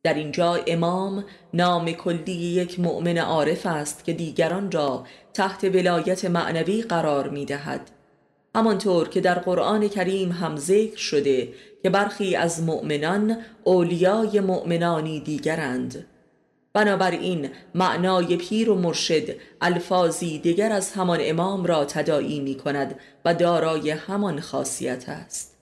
در 0.03 0.13
اینجا 0.13 0.55
امام 0.67 1.25
نام 1.53 1.91
کلی 1.91 2.31
یک 2.31 2.79
مؤمن 2.79 3.17
عارف 3.17 3.65
است 3.65 4.03
که 4.03 4.13
دیگران 4.13 4.71
را 4.71 5.03
تحت 5.33 5.63
ولایت 5.63 6.25
معنوی 6.25 6.81
قرار 6.81 7.29
می 7.29 7.45
دهد 7.45 7.91
همانطور 8.55 9.09
که 9.09 9.21
در 9.21 9.39
قرآن 9.39 9.87
کریم 9.87 10.31
هم 10.31 10.55
ذکر 10.55 10.97
شده 10.97 11.53
که 11.85 11.89
برخی 11.89 12.35
از 12.35 12.63
مؤمنان 12.63 13.37
اولیای 13.63 14.39
مؤمنانی 14.39 15.19
دیگرند. 15.19 16.05
بنابراین 16.73 17.49
معنای 17.75 18.37
پیر 18.37 18.69
و 18.69 18.75
مرشد 18.75 19.35
الفاظی 19.61 20.39
دیگر 20.39 20.71
از 20.71 20.91
همان 20.91 21.19
امام 21.21 21.65
را 21.65 21.85
تداعی 21.85 22.39
می 22.39 22.55
کند 22.55 22.99
و 23.25 23.33
دارای 23.33 23.89
همان 23.89 24.39
خاصیت 24.39 25.09
است. 25.09 25.57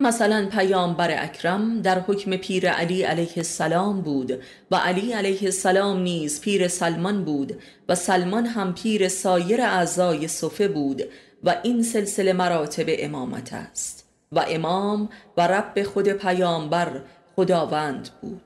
مثلا 0.00 0.48
پیامبر 0.52 1.24
اکرم 1.24 1.82
در 1.82 2.00
حکم 2.00 2.36
پیر 2.36 2.70
علی 2.70 3.02
علیه 3.02 3.32
السلام 3.36 4.00
بود 4.00 4.32
و 4.70 4.76
علی 4.76 5.12
علیه 5.12 5.42
السلام 5.42 6.02
نیز 6.02 6.40
پیر 6.40 6.68
سلمان 6.68 7.24
بود 7.24 7.62
و 7.88 7.94
سلمان 7.94 8.46
هم 8.46 8.74
پیر 8.74 9.08
سایر 9.08 9.62
اعضای 9.62 10.28
صفه 10.28 10.68
بود 10.68 11.02
و 11.44 11.56
این 11.62 11.82
سلسله 11.82 12.32
مراتب 12.32 12.86
امامت 12.88 13.52
است. 13.52 14.05
و 14.32 14.44
امام 14.48 15.08
و 15.36 15.46
رب 15.46 15.82
خود 15.82 16.08
پیامبر 16.08 17.00
خداوند 17.36 18.08
بود. 18.20 18.42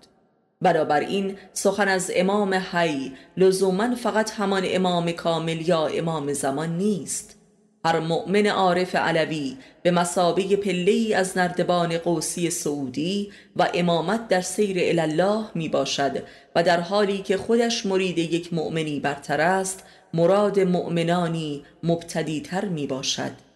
این 1.01 1.37
سخن 1.53 1.89
از 1.89 2.11
امام 2.15 2.55
حی 2.55 3.13
لزوما 3.37 3.95
فقط 3.95 4.31
همان 4.31 4.63
امام 4.67 5.13
کامل 5.13 5.69
یا 5.69 5.87
امام 5.87 6.33
زمان 6.33 6.77
نیست. 6.77 7.41
هر 7.85 8.01
مؤمن 8.01 8.47
عارف 8.47 8.95
علوی 8.95 9.57
به 9.83 9.91
مسابه 9.91 10.57
پله 10.57 11.17
از 11.17 11.39
نردبان 11.39 11.99
قوسی 11.99 12.51
سعودی 12.51 13.33
و 13.57 13.69
امامت 13.75 14.29
در 14.29 14.41
سیر 14.41 15.01
الله 15.01 15.45
می 15.55 15.69
باشد 15.69 16.23
و 16.57 16.63
در 16.63 16.81
حالی 16.81 17.19
که 17.19 17.37
خودش 17.37 17.87
مرید 17.87 18.19
یک 18.19 18.55
مؤمنی 18.55 19.01
برتر 19.01 19.41
است 19.41 19.85
مراد 20.15 20.61
مؤمنانی 20.61 21.65
مبتدیتر 21.83 22.65
می 22.65 22.87
باشد 22.87 23.50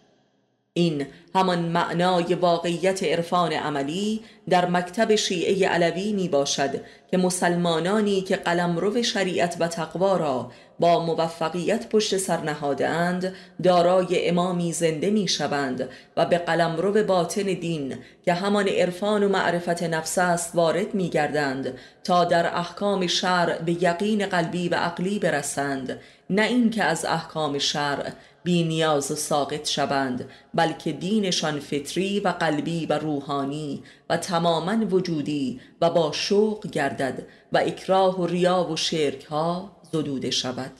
این 0.77 1.07
همان 1.35 1.59
معنای 1.59 2.33
واقعیت 2.33 3.03
عرفان 3.03 3.53
عملی 3.53 4.21
در 4.49 4.65
مکتب 4.65 5.15
شیعه 5.15 5.67
علوی 5.67 6.13
می 6.13 6.27
باشد 6.29 6.81
که 7.11 7.17
مسلمانانی 7.17 8.21
که 8.21 8.35
قلمرو 8.35 9.03
شریعت 9.03 9.57
و 9.59 9.67
تقوا 9.67 10.17
را 10.17 10.51
با 10.79 11.05
موفقیت 11.05 11.89
پشت 11.89 12.17
سر 12.17 12.41
نهادهاند 12.41 13.33
دارای 13.63 14.29
امامی 14.29 14.73
زنده 14.73 15.09
می 15.09 15.27
شوند 15.27 15.89
و 16.17 16.25
به 16.25 16.37
قلمرو 16.37 17.03
باطن 17.03 17.43
دین 17.43 17.97
که 18.25 18.33
همان 18.33 18.67
عرفان 18.67 19.23
و 19.23 19.29
معرفت 19.29 19.83
نفس 19.83 20.17
است 20.17 20.55
وارد 20.55 20.95
می 20.95 21.09
گردند 21.09 21.77
تا 22.03 22.25
در 22.25 22.57
احکام 22.57 23.07
شرع 23.07 23.61
به 23.61 23.83
یقین 23.83 24.25
قلبی 24.25 24.69
و 24.69 24.75
عقلی 24.75 25.19
برسند. 25.19 25.99
نه 26.29 26.41
اینکه 26.41 26.83
از 26.83 27.05
احکام 27.05 27.57
شرع 27.57 28.11
بی 28.45 28.63
نیاز 28.63 29.11
و 29.11 29.15
ساقط 29.15 29.67
شوند 29.67 30.29
بلکه 30.53 30.91
دینشان 30.91 31.59
فطری 31.59 32.19
و 32.19 32.27
قلبی 32.27 32.85
و 32.85 32.93
روحانی 32.93 33.83
و 34.09 34.17
تماما 34.17 34.85
وجودی 34.85 35.59
و 35.81 35.89
با 35.89 36.11
شوق 36.11 36.67
گردد 36.67 37.23
و 37.53 37.57
اکراه 37.57 38.21
و 38.21 38.25
ریا 38.25 38.63
و 38.71 38.75
شرک 38.75 39.23
ها 39.23 39.71
زدوده 39.91 40.31
شود. 40.31 40.71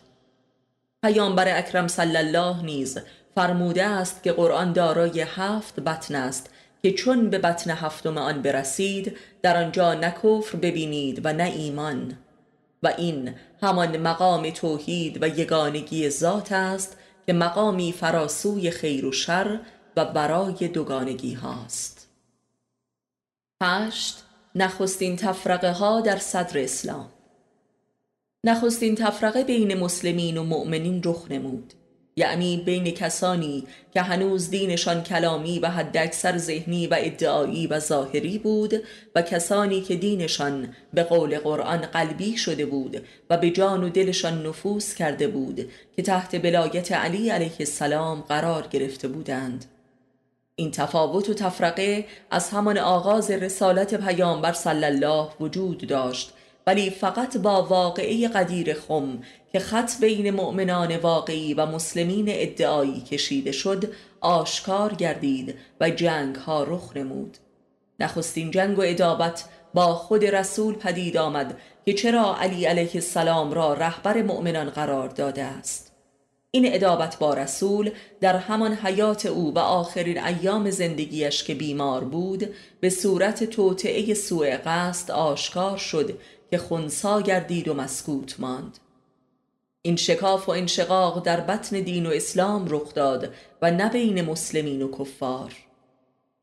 پیامبر 1.03 1.57
اکرم 1.57 1.87
صلی 1.87 2.17
الله 2.17 2.63
نیز 2.63 2.97
فرموده 3.35 3.83
است 3.83 4.23
که 4.23 4.31
قرآن 4.31 4.73
دارای 4.73 5.21
هفت 5.21 5.79
بطن 5.79 6.15
است 6.15 6.49
که 6.83 6.91
چون 6.91 7.29
به 7.29 7.37
بطن 7.39 7.71
هفتم 7.71 8.17
آن 8.17 8.41
برسید 8.41 9.17
در 9.41 9.63
آنجا 9.63 9.93
نه 9.93 10.11
کفر 10.23 10.57
ببینید 10.57 11.21
و 11.23 11.33
نه 11.33 11.43
ایمان. 11.43 12.17
و 12.83 12.93
این 12.97 13.35
همان 13.61 13.97
مقام 13.97 14.49
توحید 14.49 15.23
و 15.23 15.27
یگانگی 15.27 16.09
ذات 16.09 16.51
است 16.51 16.97
که 17.25 17.33
مقامی 17.33 17.91
فراسوی 17.91 18.71
خیر 18.71 19.05
و 19.05 19.11
شر 19.11 19.59
و 19.95 20.05
برای 20.05 20.67
دوگانگی 20.67 21.33
هاست. 21.33 22.09
هشت 23.61 24.23
نخستین 24.55 25.15
تفرقه 25.15 25.71
ها 25.71 26.01
در 26.01 26.17
صدر 26.17 26.63
اسلام. 26.63 27.09
نخستین 28.43 28.95
تفرقه 28.95 29.43
بین 29.43 29.79
مسلمین 29.79 30.37
و 30.37 30.43
مؤمنین 30.43 31.01
رخ 31.05 31.31
نمود. 31.31 31.73
یعنی 32.17 32.57
بین 32.57 32.91
کسانی 32.91 33.67
که 33.93 34.01
هنوز 34.01 34.49
دینشان 34.49 35.03
کلامی 35.03 35.59
و 35.59 35.69
حد 35.69 35.97
اکثر 35.97 36.37
ذهنی 36.37 36.87
و 36.87 36.95
ادعایی 36.99 37.67
و 37.67 37.79
ظاهری 37.79 38.37
بود 38.37 38.73
و 39.15 39.21
کسانی 39.21 39.81
که 39.81 39.95
دینشان 39.95 40.75
به 40.93 41.03
قول 41.03 41.39
قرآن 41.39 41.77
قلبی 41.77 42.37
شده 42.37 42.65
بود 42.65 43.05
و 43.29 43.37
به 43.37 43.49
جان 43.49 43.83
و 43.83 43.89
دلشان 43.89 44.47
نفوذ 44.47 44.93
کرده 44.93 45.27
بود 45.27 45.69
که 45.95 46.01
تحت 46.01 46.35
بلایت 46.35 46.91
علی 46.91 47.29
علیه 47.29 47.55
السلام 47.59 48.21
قرار 48.21 48.67
گرفته 48.67 49.07
بودند. 49.07 49.65
این 50.55 50.71
تفاوت 50.71 51.29
و 51.29 51.33
تفرقه 51.33 52.05
از 52.31 52.49
همان 52.49 52.77
آغاز 52.77 53.31
رسالت 53.31 53.95
پیامبر 54.07 54.53
صلی 54.53 54.85
الله 54.85 55.29
وجود 55.39 55.87
داشت 55.87 56.33
ولی 56.67 56.89
فقط 56.89 57.37
با 57.37 57.63
واقعه 57.63 58.27
قدیر 58.27 58.73
خم 58.73 59.21
که 59.53 59.59
خط 59.59 59.99
بین 60.01 60.31
مؤمنان 60.31 60.97
واقعی 60.97 61.53
و 61.53 61.65
مسلمین 61.65 62.25
ادعایی 62.29 63.01
کشیده 63.01 63.51
شد 63.51 63.93
آشکار 64.21 64.93
گردید 64.93 65.55
و 65.79 65.89
جنگ 65.89 66.35
ها 66.35 66.63
رخ 66.63 66.97
نمود. 66.97 67.37
نخستین 67.99 68.51
جنگ 68.51 68.79
و 68.79 68.81
ادابت 68.81 69.45
با 69.73 69.95
خود 69.95 70.25
رسول 70.25 70.75
پدید 70.75 71.17
آمد 71.17 71.57
که 71.85 71.93
چرا 71.93 72.37
علی 72.37 72.65
علیه 72.65 72.91
السلام 72.93 73.53
را 73.53 73.73
رهبر 73.73 74.21
مؤمنان 74.21 74.69
قرار 74.69 75.09
داده 75.09 75.43
است. 75.43 75.91
این 76.51 76.73
ادابت 76.73 77.17
با 77.19 77.33
رسول 77.33 77.91
در 78.21 78.37
همان 78.37 78.73
حیات 78.73 79.25
او 79.25 79.53
و 79.53 79.59
آخرین 79.59 80.23
ایام 80.23 80.69
زندگیش 80.69 81.43
که 81.43 81.55
بیمار 81.55 82.03
بود 82.03 82.49
به 82.79 82.89
صورت 82.89 83.43
توطعه 83.43 84.13
سوء 84.13 84.57
قصد 84.65 85.11
آشکار 85.11 85.77
شد 85.77 86.19
که 86.55 86.61
خونسا 86.61 87.21
گردید 87.21 87.67
و 87.67 87.73
مسکوت 87.73 88.39
ماند. 88.39 88.77
این 89.81 89.95
شکاف 89.95 90.49
و 90.49 90.51
انشقاق 90.51 91.25
در 91.25 91.41
بطن 91.41 91.79
دین 91.79 92.05
و 92.05 92.09
اسلام 92.09 92.65
رخ 92.69 92.93
داد 92.93 93.33
و 93.61 93.71
نه 93.71 93.89
بین 93.89 94.21
مسلمین 94.21 94.81
و 94.81 94.91
کفار. 94.91 95.64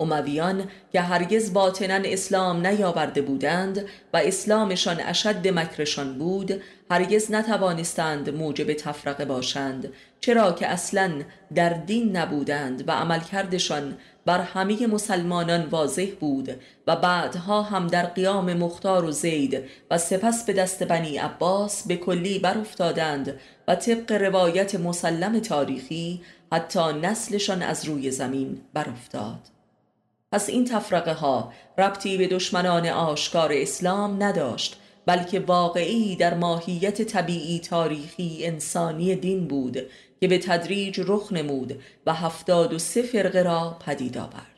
امویان 0.00 0.64
که 0.92 1.00
هرگز 1.00 1.52
باطنا 1.52 2.00
اسلام 2.04 2.66
نیاورده 2.66 3.22
بودند 3.22 3.84
و 4.12 4.16
اسلامشان 4.16 5.00
اشد 5.00 5.48
مکرشان 5.48 6.18
بود 6.18 6.62
هرگز 6.90 7.30
نتوانستند 7.30 8.30
موجب 8.30 8.72
تفرقه 8.72 9.24
باشند 9.24 9.92
چرا 10.20 10.52
که 10.52 10.66
اصلا 10.66 11.12
در 11.54 11.68
دین 11.68 12.16
نبودند 12.16 12.88
و 12.88 12.92
عملکردشان 12.92 13.96
بر 14.26 14.40
همه 14.40 14.86
مسلمانان 14.86 15.66
واضح 15.66 16.06
بود 16.20 16.48
و 16.86 16.96
بعدها 16.96 17.62
هم 17.62 17.86
در 17.86 18.06
قیام 18.06 18.52
مختار 18.52 19.04
و 19.04 19.10
زید 19.10 19.64
و 19.90 19.98
سپس 19.98 20.44
به 20.44 20.52
دست 20.52 20.82
بنی 20.82 21.18
عباس 21.18 21.86
به 21.86 21.96
کلی 21.96 22.38
برافتادند 22.38 23.40
و 23.68 23.74
طبق 23.74 24.12
روایت 24.12 24.74
مسلم 24.74 25.38
تاریخی 25.38 26.22
حتی 26.52 26.92
نسلشان 27.02 27.62
از 27.62 27.84
روی 27.84 28.10
زمین 28.10 28.60
برافتاد. 28.74 29.51
پس 30.32 30.48
این 30.48 30.64
تفرقه 30.64 31.12
ها 31.12 31.52
ربطی 31.78 32.16
به 32.16 32.26
دشمنان 32.26 32.86
آشکار 32.86 33.52
اسلام 33.52 34.22
نداشت 34.22 34.80
بلکه 35.06 35.40
واقعی 35.40 36.16
در 36.16 36.34
ماهیت 36.34 37.02
طبیعی 37.02 37.58
تاریخی 37.60 38.38
انسانی 38.42 39.14
دین 39.14 39.48
بود 39.48 39.78
که 40.20 40.28
به 40.28 40.38
تدریج 40.38 41.00
رخ 41.06 41.32
نمود 41.32 41.80
و 42.06 42.14
هفتاد 42.14 42.72
و 42.72 42.78
سه 42.78 43.02
فرقه 43.02 43.42
را 43.42 43.76
پدید 43.86 44.18
آورد. 44.18 44.51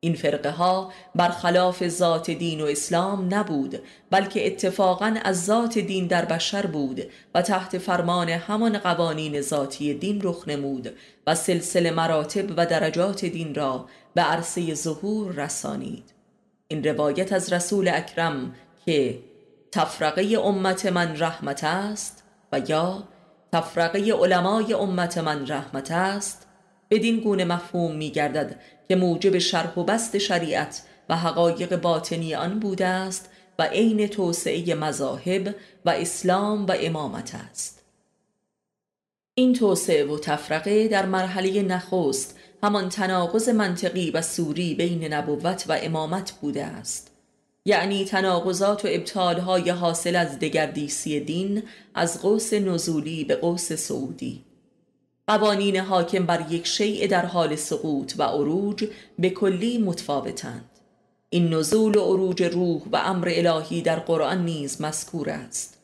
این 0.00 0.14
فرقه 0.14 0.50
ها 0.50 0.92
برخلاف 1.14 1.88
ذات 1.88 2.30
دین 2.30 2.60
و 2.60 2.64
اسلام 2.64 3.34
نبود 3.34 3.78
بلکه 4.10 4.46
اتفاقا 4.46 5.16
از 5.24 5.44
ذات 5.44 5.78
دین 5.78 6.06
در 6.06 6.24
بشر 6.24 6.66
بود 6.66 7.02
و 7.34 7.42
تحت 7.42 7.78
فرمان 7.78 8.28
همان 8.28 8.78
قوانین 8.78 9.40
ذاتی 9.40 9.94
دین 9.94 10.20
رخ 10.22 10.48
نمود 10.48 10.94
و 11.26 11.34
سلسله 11.34 11.90
مراتب 11.90 12.50
و 12.56 12.66
درجات 12.66 13.24
دین 13.24 13.54
را 13.54 13.86
به 14.14 14.22
عرصه 14.22 14.74
ظهور 14.74 15.32
رسانید. 15.32 16.14
این 16.68 16.84
روایت 16.84 17.32
از 17.32 17.52
رسول 17.52 17.88
اکرم 17.88 18.54
که 18.86 19.18
تفرقه 19.72 20.38
امت 20.44 20.86
من 20.86 21.20
رحمت 21.20 21.64
است 21.64 22.24
و 22.52 22.60
یا 22.68 23.04
تفرقه 23.52 24.12
علمای 24.12 24.74
امت 24.74 25.18
من 25.18 25.46
رحمت 25.46 25.90
است 25.90 26.46
بدین 26.90 27.20
گونه 27.20 27.44
مفهوم 27.44 27.96
می 27.96 28.10
گردد 28.10 28.60
که 28.88 28.96
موجب 28.96 29.38
شرح 29.38 29.78
و 29.78 29.84
بست 29.84 30.18
شریعت 30.18 30.82
و 31.08 31.16
حقایق 31.16 31.76
باطنی 31.76 32.34
آن 32.34 32.58
بوده 32.58 32.86
است 32.86 33.30
و 33.58 33.62
عین 33.62 34.06
توسعه 34.06 34.74
مذاهب 34.74 35.54
و 35.84 35.90
اسلام 35.90 36.66
و 36.66 36.74
امامت 36.80 37.34
است. 37.34 37.82
این 39.34 39.52
توسعه 39.52 40.04
و 40.04 40.18
تفرقه 40.18 40.88
در 40.88 41.06
مرحله 41.06 41.62
نخست 41.62 42.38
همان 42.62 42.88
تناقض 42.88 43.48
منطقی 43.48 44.10
و 44.10 44.22
سوری 44.22 44.74
بین 44.74 45.12
نبوت 45.12 45.64
و 45.68 45.78
امامت 45.82 46.32
بوده 46.32 46.64
است. 46.64 47.10
یعنی 47.64 48.04
تناقضات 48.04 48.84
و 48.84 48.88
ابطالهای 48.90 49.70
حاصل 49.70 50.16
از 50.16 50.38
دگردیسی 50.38 51.20
دین 51.20 51.62
از 51.94 52.22
قوس 52.22 52.52
نزولی 52.52 53.24
به 53.24 53.36
قوس 53.36 53.72
سعودی. 53.72 54.44
قوانین 55.28 55.76
حاکم 55.76 56.26
بر 56.26 56.46
یک 56.50 56.66
شیء 56.66 57.06
در 57.06 57.26
حال 57.26 57.56
سقوط 57.56 58.12
و 58.18 58.22
عروج 58.22 58.84
به 59.18 59.30
کلی 59.30 59.78
متفاوتند. 59.78 60.70
این 61.30 61.54
نزول 61.54 61.96
و 61.96 62.00
عروج 62.00 62.42
روح 62.42 62.82
و 62.92 62.96
امر 62.96 63.32
الهی 63.32 63.82
در 63.82 63.98
قرآن 63.98 64.44
نیز 64.44 64.80
مذکور 64.80 65.30
است. 65.30 65.78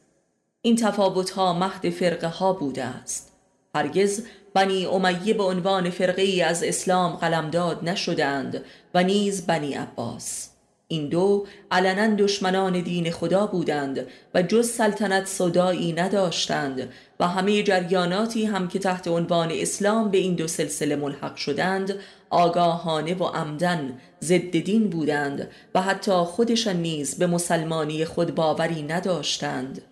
این 0.62 0.76
تفاوتها 0.76 1.52
مهد 1.52 1.90
فرقه 1.90 2.26
ها 2.26 2.52
بوده 2.52 2.85
است. 2.85 3.33
هرگز 3.74 4.22
بنی 4.54 4.87
امیه 4.87 5.35
به 5.35 5.42
عنوان 5.42 5.90
فرقه 5.90 6.22
ای 6.22 6.42
از 6.42 6.62
اسلام 6.62 7.12
قلمداد 7.12 7.88
نشدند 7.88 8.64
و 8.94 9.02
نیز 9.02 9.46
بنی 9.46 9.74
عباس. 9.74 10.53
این 10.88 11.09
دو 11.09 11.47
علنا 11.70 12.14
دشمنان 12.14 12.81
دین 12.81 13.11
خدا 13.11 13.47
بودند 13.47 14.07
و 14.35 14.42
جز 14.42 14.70
سلطنت 14.70 15.27
صدایی 15.27 15.92
نداشتند 15.92 16.88
و 17.20 17.29
همه 17.29 17.62
جریاناتی 17.62 18.44
هم 18.44 18.68
که 18.68 18.79
تحت 18.79 19.09
عنوان 19.09 19.51
اسلام 19.53 20.11
به 20.11 20.18
این 20.18 20.35
دو 20.35 20.47
سلسله 20.47 20.97
ملحق 20.97 21.37
شدند 21.37 21.94
آگاهانه 22.31 23.14
و 23.14 23.25
عمدن 23.25 23.99
ضد 24.23 24.51
دین 24.51 24.90
بودند 24.90 25.51
و 25.75 25.83
حتی 25.83 26.12
خودشان 26.12 26.77
نیز 26.77 27.18
به 27.18 27.27
مسلمانی 27.27 28.05
خود 28.05 28.35
باوری 28.35 28.83
نداشتند. 28.83 29.83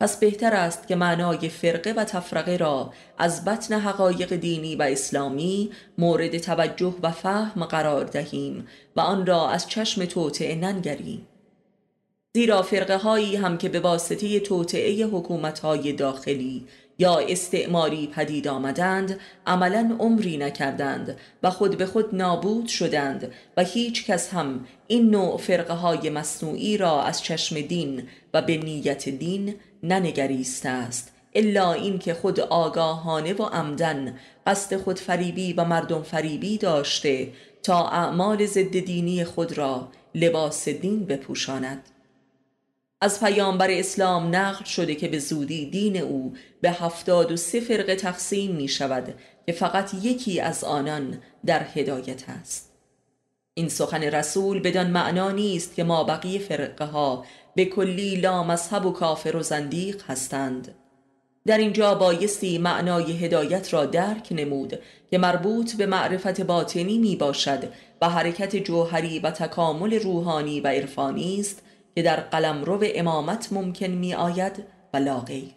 پس 0.00 0.16
بهتر 0.16 0.54
است 0.54 0.88
که 0.88 0.96
معنای 0.96 1.48
فرقه 1.48 1.92
و 1.92 2.04
تفرقه 2.04 2.56
را 2.56 2.92
از 3.18 3.44
بطن 3.44 3.74
حقایق 3.74 4.36
دینی 4.36 4.76
و 4.76 4.82
اسلامی 4.82 5.70
مورد 5.98 6.38
توجه 6.38 6.94
و 7.02 7.10
فهم 7.10 7.64
قرار 7.64 8.04
دهیم 8.04 8.66
و 8.96 9.00
آن 9.00 9.26
را 9.26 9.48
از 9.48 9.68
چشم 9.68 10.04
توطعه 10.04 10.54
ننگریم. 10.54 11.26
زیرا 12.34 12.62
فرقه 12.62 12.96
هایی 12.96 13.36
هم 13.36 13.58
که 13.58 13.68
به 13.68 13.80
واسطه 13.80 14.40
توطعه 14.40 15.06
حکومت 15.06 15.58
های 15.58 15.92
داخلی 15.92 16.66
یا 17.00 17.18
استعماری 17.18 18.06
پدید 18.06 18.48
آمدند 18.48 19.20
عملا 19.46 19.96
عمری 19.98 20.36
نکردند 20.36 21.16
و 21.42 21.50
خود 21.50 21.78
به 21.78 21.86
خود 21.86 22.14
نابود 22.14 22.66
شدند 22.66 23.32
و 23.56 23.64
هیچ 23.64 24.06
کس 24.06 24.34
هم 24.34 24.66
این 24.86 25.10
نوع 25.10 25.36
فرقه 25.36 25.74
های 25.74 26.10
مصنوعی 26.10 26.76
را 26.76 27.02
از 27.02 27.22
چشم 27.22 27.60
دین 27.60 28.02
و 28.34 28.42
به 28.42 28.56
نیت 28.56 29.08
دین 29.08 29.54
ننگریسته 29.82 30.68
است 30.68 31.12
الا 31.34 31.72
اینکه 31.72 32.14
خود 32.14 32.40
آگاهانه 32.40 33.32
و 33.32 33.42
عمدن 33.42 34.18
قصد 34.46 34.76
خود 34.76 34.98
فریبی 34.98 35.52
و 35.52 35.64
مردم 35.64 36.02
فریبی 36.02 36.58
داشته 36.58 37.28
تا 37.62 37.88
اعمال 37.88 38.46
ضد 38.46 38.78
دینی 38.78 39.24
خود 39.24 39.58
را 39.58 39.88
لباس 40.14 40.68
دین 40.68 41.04
بپوشاند. 41.04 41.82
از 43.02 43.20
پیامبر 43.20 43.70
اسلام 43.70 44.36
نقل 44.36 44.64
شده 44.64 44.94
که 44.94 45.08
به 45.08 45.18
زودی 45.18 45.66
دین 45.66 46.02
او 46.02 46.34
به 46.60 46.70
هفتاد 46.70 47.32
و 47.32 47.36
سه 47.36 47.60
فرقه 47.60 47.96
تقسیم 47.96 48.56
می 48.56 48.68
شود 48.68 49.14
که 49.46 49.52
فقط 49.52 49.94
یکی 50.02 50.40
از 50.40 50.64
آنان 50.64 51.18
در 51.46 51.66
هدایت 51.74 52.28
است. 52.28 52.72
این 53.54 53.68
سخن 53.68 54.02
رسول 54.02 54.60
بدان 54.60 54.90
معنا 54.90 55.30
نیست 55.30 55.74
که 55.74 55.84
ما 55.84 56.04
بقیه 56.04 56.38
فرقه 56.38 56.84
ها 56.84 57.24
به 57.56 57.64
کلی 57.64 58.16
لا 58.16 58.44
مذهب 58.44 58.86
و 58.86 58.92
کافر 58.92 59.36
و 59.36 59.42
زندیق 59.42 60.02
هستند. 60.10 60.74
در 61.46 61.58
اینجا 61.58 61.94
بایستی 61.94 62.58
معنای 62.58 63.12
هدایت 63.12 63.72
را 63.72 63.86
درک 63.86 64.28
نمود 64.30 64.78
که 65.10 65.18
مربوط 65.18 65.76
به 65.76 65.86
معرفت 65.86 66.40
باطنی 66.40 66.98
می 66.98 67.16
باشد 67.16 67.64
و 68.02 68.08
حرکت 68.08 68.56
جوهری 68.56 69.18
و 69.18 69.30
تکامل 69.30 69.94
روحانی 70.00 70.60
و 70.60 70.68
عرفانی 70.68 71.40
است 71.40 71.62
که 71.94 72.02
در 72.02 72.16
قلمرو 72.20 72.84
امامت 72.94 73.48
ممکن 73.52 73.86
می 73.86 74.14
آید 74.14 74.64
و 74.94 74.96
لا 74.96 75.20
غیر. 75.20 75.54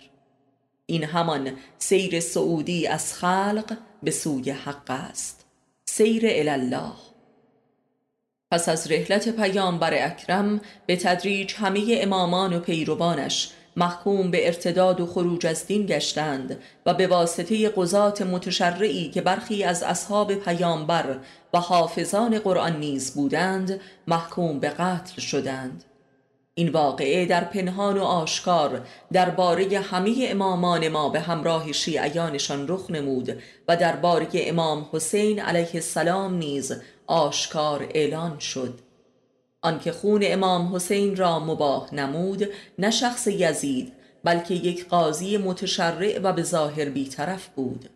این 0.86 1.04
همان 1.04 1.52
سیر 1.78 2.19
سعودی 2.19 2.88
از 2.88 3.13
خلق 3.13 3.78
به 4.04 4.12
سوی 4.12 4.52
حق 4.52 4.89
است. 4.89 5.46
سیر 5.86 6.24
الله 6.26 6.93
پس 8.52 8.69
از 8.69 8.91
رحلت 8.91 9.30
پیامبر 9.30 10.06
اکرم 10.06 10.62
به 10.86 10.96
تدریج 10.96 11.54
همه 11.54 11.98
امامان 12.02 12.54
و 12.54 12.60
پیروانش 12.60 13.52
محکوم 13.78 14.32
به 14.32 14.46
ارتداد 14.46 15.02
و 15.02 15.06
خروج 15.06 15.46
از 15.46 15.67
دین 15.67 15.86
گشتند 15.86 16.60
و 16.86 16.93
به 16.93 17.08
واسطه 17.08 17.69
قضات 17.69 18.22
متشرعی 18.22 19.10
که 19.10 19.22
برخی 19.22 19.63
از 19.63 19.84
اصحاب 19.84 20.36
پیامبر 20.36 21.17
و 21.54 21.60
حافظان 21.60 22.39
قرآن 22.39 22.80
نیز 22.80 23.13
بودند 23.13 23.80
محکوم 24.08 24.60
به 24.60 24.69
قتل 24.69 25.22
شدند. 25.22 25.84
این 26.56 26.70
واقعه 26.70 27.26
در 27.26 27.44
پنهان 27.44 27.98
و 27.98 28.04
آشکار 28.04 28.88
درباره 29.13 29.80
همه 29.80 30.16
امامان 30.20 30.88
ما 30.88 31.10
به 31.10 31.20
همراه 31.20 31.72
شیعیانشان 31.72 32.68
رخ 32.68 32.92
نمود 32.92 33.42
و 33.68 33.78
درباره 33.78 34.28
امام 34.34 34.89
حسین 34.92 35.39
علیه 35.39 35.70
السلام 35.74 36.34
نیز 36.34 36.74
آشکار 37.08 37.88
اعلان 37.94 38.39
شد. 38.39 38.80
آنکه 39.62 39.92
خون 39.92 40.22
امام 40.24 40.76
حسین 40.76 41.16
را 41.16 41.39
مباه 41.39 41.96
نمود 41.96 42.50
نه 42.80 42.92
شخص 42.92 43.28
یزید 43.28 43.94
بلکه 44.24 44.54
یک 44.54 44.88
قاضی 44.88 45.38
متشرع 45.38 46.20
و 46.24 46.34
به 46.34 46.44
ظاهر 46.44 46.89
بیطرف 46.89 47.48
بود. 47.48 47.89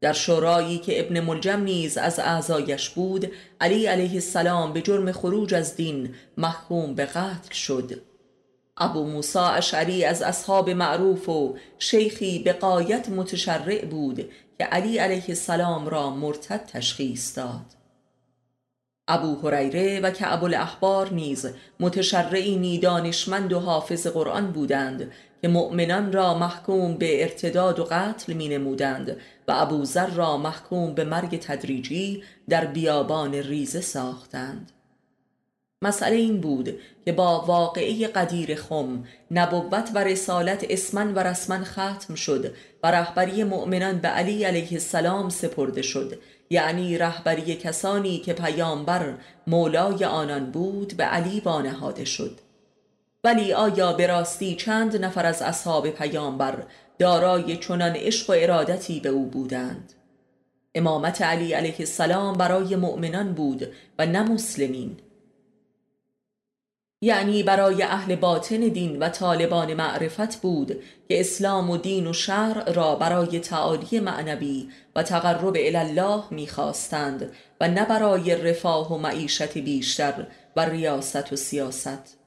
در 0.00 0.12
شورایی 0.12 0.78
که 0.78 1.00
ابن 1.00 1.20
ملجم 1.20 1.60
نیز 1.60 1.98
از 1.98 2.18
اعضایش 2.18 2.88
بود 2.88 3.32
علی 3.60 3.86
علیه 3.86 4.12
السلام 4.12 4.72
به 4.72 4.82
جرم 4.82 5.12
خروج 5.12 5.54
از 5.54 5.76
دین 5.76 6.14
محکوم 6.36 6.94
به 6.94 7.04
قتل 7.04 7.54
شد. 7.54 8.02
ابو 8.76 9.04
موسی 9.04 9.38
اشعری 9.38 10.04
از 10.04 10.22
اصحاب 10.22 10.70
معروف 10.70 11.28
و 11.28 11.56
شیخی 11.78 12.38
به 12.38 12.52
قایت 12.52 13.08
متشرع 13.08 13.84
بود 13.84 14.30
که 14.58 14.64
علی 14.64 14.98
علیه 14.98 15.24
السلام 15.28 15.88
را 15.88 16.10
مرتد 16.10 16.64
تشخیص 16.66 17.38
داد. 17.38 17.77
ابو 19.08 19.48
هریره 19.48 20.00
و 20.00 20.10
کعب 20.10 20.44
الاحبار 20.44 21.12
نیز 21.12 21.46
متشرعینی 21.80 22.78
دانشمند 22.78 23.52
و 23.52 23.60
حافظ 23.60 24.06
قرآن 24.06 24.52
بودند 24.52 25.12
که 25.42 25.48
مؤمنان 25.48 26.12
را 26.12 26.38
محکوم 26.38 26.94
به 26.94 27.22
ارتداد 27.22 27.78
و 27.78 27.84
قتل 27.84 28.32
می 28.32 28.48
نمودند 28.48 29.16
و 29.48 29.52
ابوذر 29.56 30.06
را 30.06 30.36
محکوم 30.36 30.94
به 30.94 31.04
مرگ 31.04 31.38
تدریجی 31.38 32.22
در 32.48 32.64
بیابان 32.64 33.34
ریزه 33.34 33.80
ساختند. 33.80 34.72
مسئله 35.82 36.16
این 36.16 36.40
بود 36.40 36.78
که 37.04 37.12
با 37.12 37.44
واقعه 37.46 38.06
قدیر 38.06 38.54
خم 38.54 39.04
نبوت 39.30 39.90
و 39.94 39.98
رسالت 39.98 40.66
اسمن 40.70 41.14
و 41.14 41.18
رسمن 41.18 41.64
ختم 41.64 42.14
شد 42.14 42.54
و 42.82 42.90
رهبری 42.90 43.44
مؤمنان 43.44 43.98
به 43.98 44.08
علی 44.08 44.44
علیه 44.44 44.72
السلام 44.72 45.28
سپرده 45.28 45.82
شد 45.82 46.18
یعنی 46.50 46.98
رهبری 46.98 47.54
کسانی 47.54 48.18
که 48.18 48.32
پیامبر 48.32 49.14
مولای 49.46 50.04
آنان 50.04 50.50
بود 50.50 50.96
به 50.96 51.04
علی 51.04 51.40
وانهاده 51.40 52.04
شد. 52.04 52.40
ولی 53.24 53.52
آیا 53.52 53.92
به 53.92 54.06
راستی 54.06 54.56
چند 54.56 55.04
نفر 55.04 55.26
از 55.26 55.42
اصحاب 55.42 55.90
پیامبر 55.90 56.62
دارای 56.98 57.56
چنان 57.56 57.92
عشق 57.96 58.30
و 58.30 58.32
ارادتی 58.36 59.00
به 59.00 59.08
او 59.08 59.26
بودند؟ 59.26 59.92
امامت 60.74 61.22
علی 61.22 61.52
علیه 61.52 61.76
السلام 61.78 62.36
برای 62.36 62.76
مؤمنان 62.76 63.32
بود 63.32 63.68
و 63.98 64.06
نه 64.06 64.22
مسلمین. 64.22 64.96
یعنی 67.00 67.42
برای 67.42 67.82
اهل 67.82 68.16
باطن 68.16 68.56
دین 68.56 68.98
و 68.98 69.08
طالبان 69.08 69.74
معرفت 69.74 70.40
بود 70.40 70.68
که 71.08 71.20
اسلام 71.20 71.70
و 71.70 71.76
دین 71.76 72.06
و 72.06 72.12
شرع 72.12 72.72
را 72.72 72.94
برای 72.94 73.40
تعالی 73.40 74.00
معنوی 74.00 74.68
و 74.96 75.02
تقرب 75.02 75.56
الله 75.58 76.22
می‌خواستند 76.30 77.32
و 77.60 77.68
نه 77.68 77.84
برای 77.84 78.36
رفاه 78.36 78.94
و 78.94 78.98
معیشت 78.98 79.58
بیشتر 79.58 80.26
و 80.56 80.60
ریاست 80.64 81.32
و 81.32 81.36
سیاست. 81.36 82.18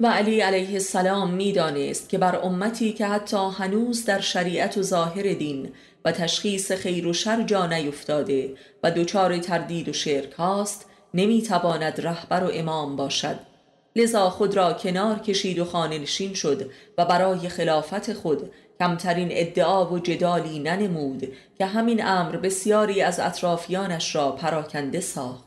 و 0.00 0.06
علی 0.06 0.40
علیه 0.40 0.72
السلام 0.72 1.30
می‌دانست 1.30 2.08
که 2.08 2.18
بر 2.18 2.36
امتی 2.36 2.92
که 2.92 3.06
حتی 3.06 3.50
هنوز 3.58 4.04
در 4.04 4.20
شریعت 4.20 4.78
و 4.78 4.82
ظاهر 4.82 5.32
دین 5.32 5.72
و 6.04 6.12
تشخیص 6.12 6.72
خیر 6.72 7.06
و 7.06 7.12
شر 7.12 7.42
جا 7.42 7.66
نیفتاده 7.66 8.54
و 8.82 8.90
دچار 8.90 9.38
تردید 9.38 9.88
و 9.88 9.92
شرک 9.92 10.32
هاست 10.32 10.86
نمی‌تواند 11.14 12.00
رهبر 12.00 12.44
و 12.44 12.50
امام 12.54 12.96
باشد. 12.96 13.49
لذا 13.96 14.30
خود 14.30 14.56
را 14.56 14.72
کنار 14.72 15.18
کشید 15.18 15.58
و 15.58 15.64
خانلشین 15.64 16.34
شد 16.34 16.70
و 16.98 17.04
برای 17.04 17.48
خلافت 17.48 18.12
خود 18.12 18.50
کمترین 18.78 19.28
ادعا 19.30 19.92
و 19.92 19.98
جدالی 19.98 20.58
ننمود 20.58 21.32
که 21.58 21.66
همین 21.66 22.06
امر 22.06 22.36
بسیاری 22.36 23.02
از 23.02 23.20
اطرافیانش 23.20 24.14
را 24.14 24.32
پراکنده 24.32 25.00
ساخت. 25.00 25.44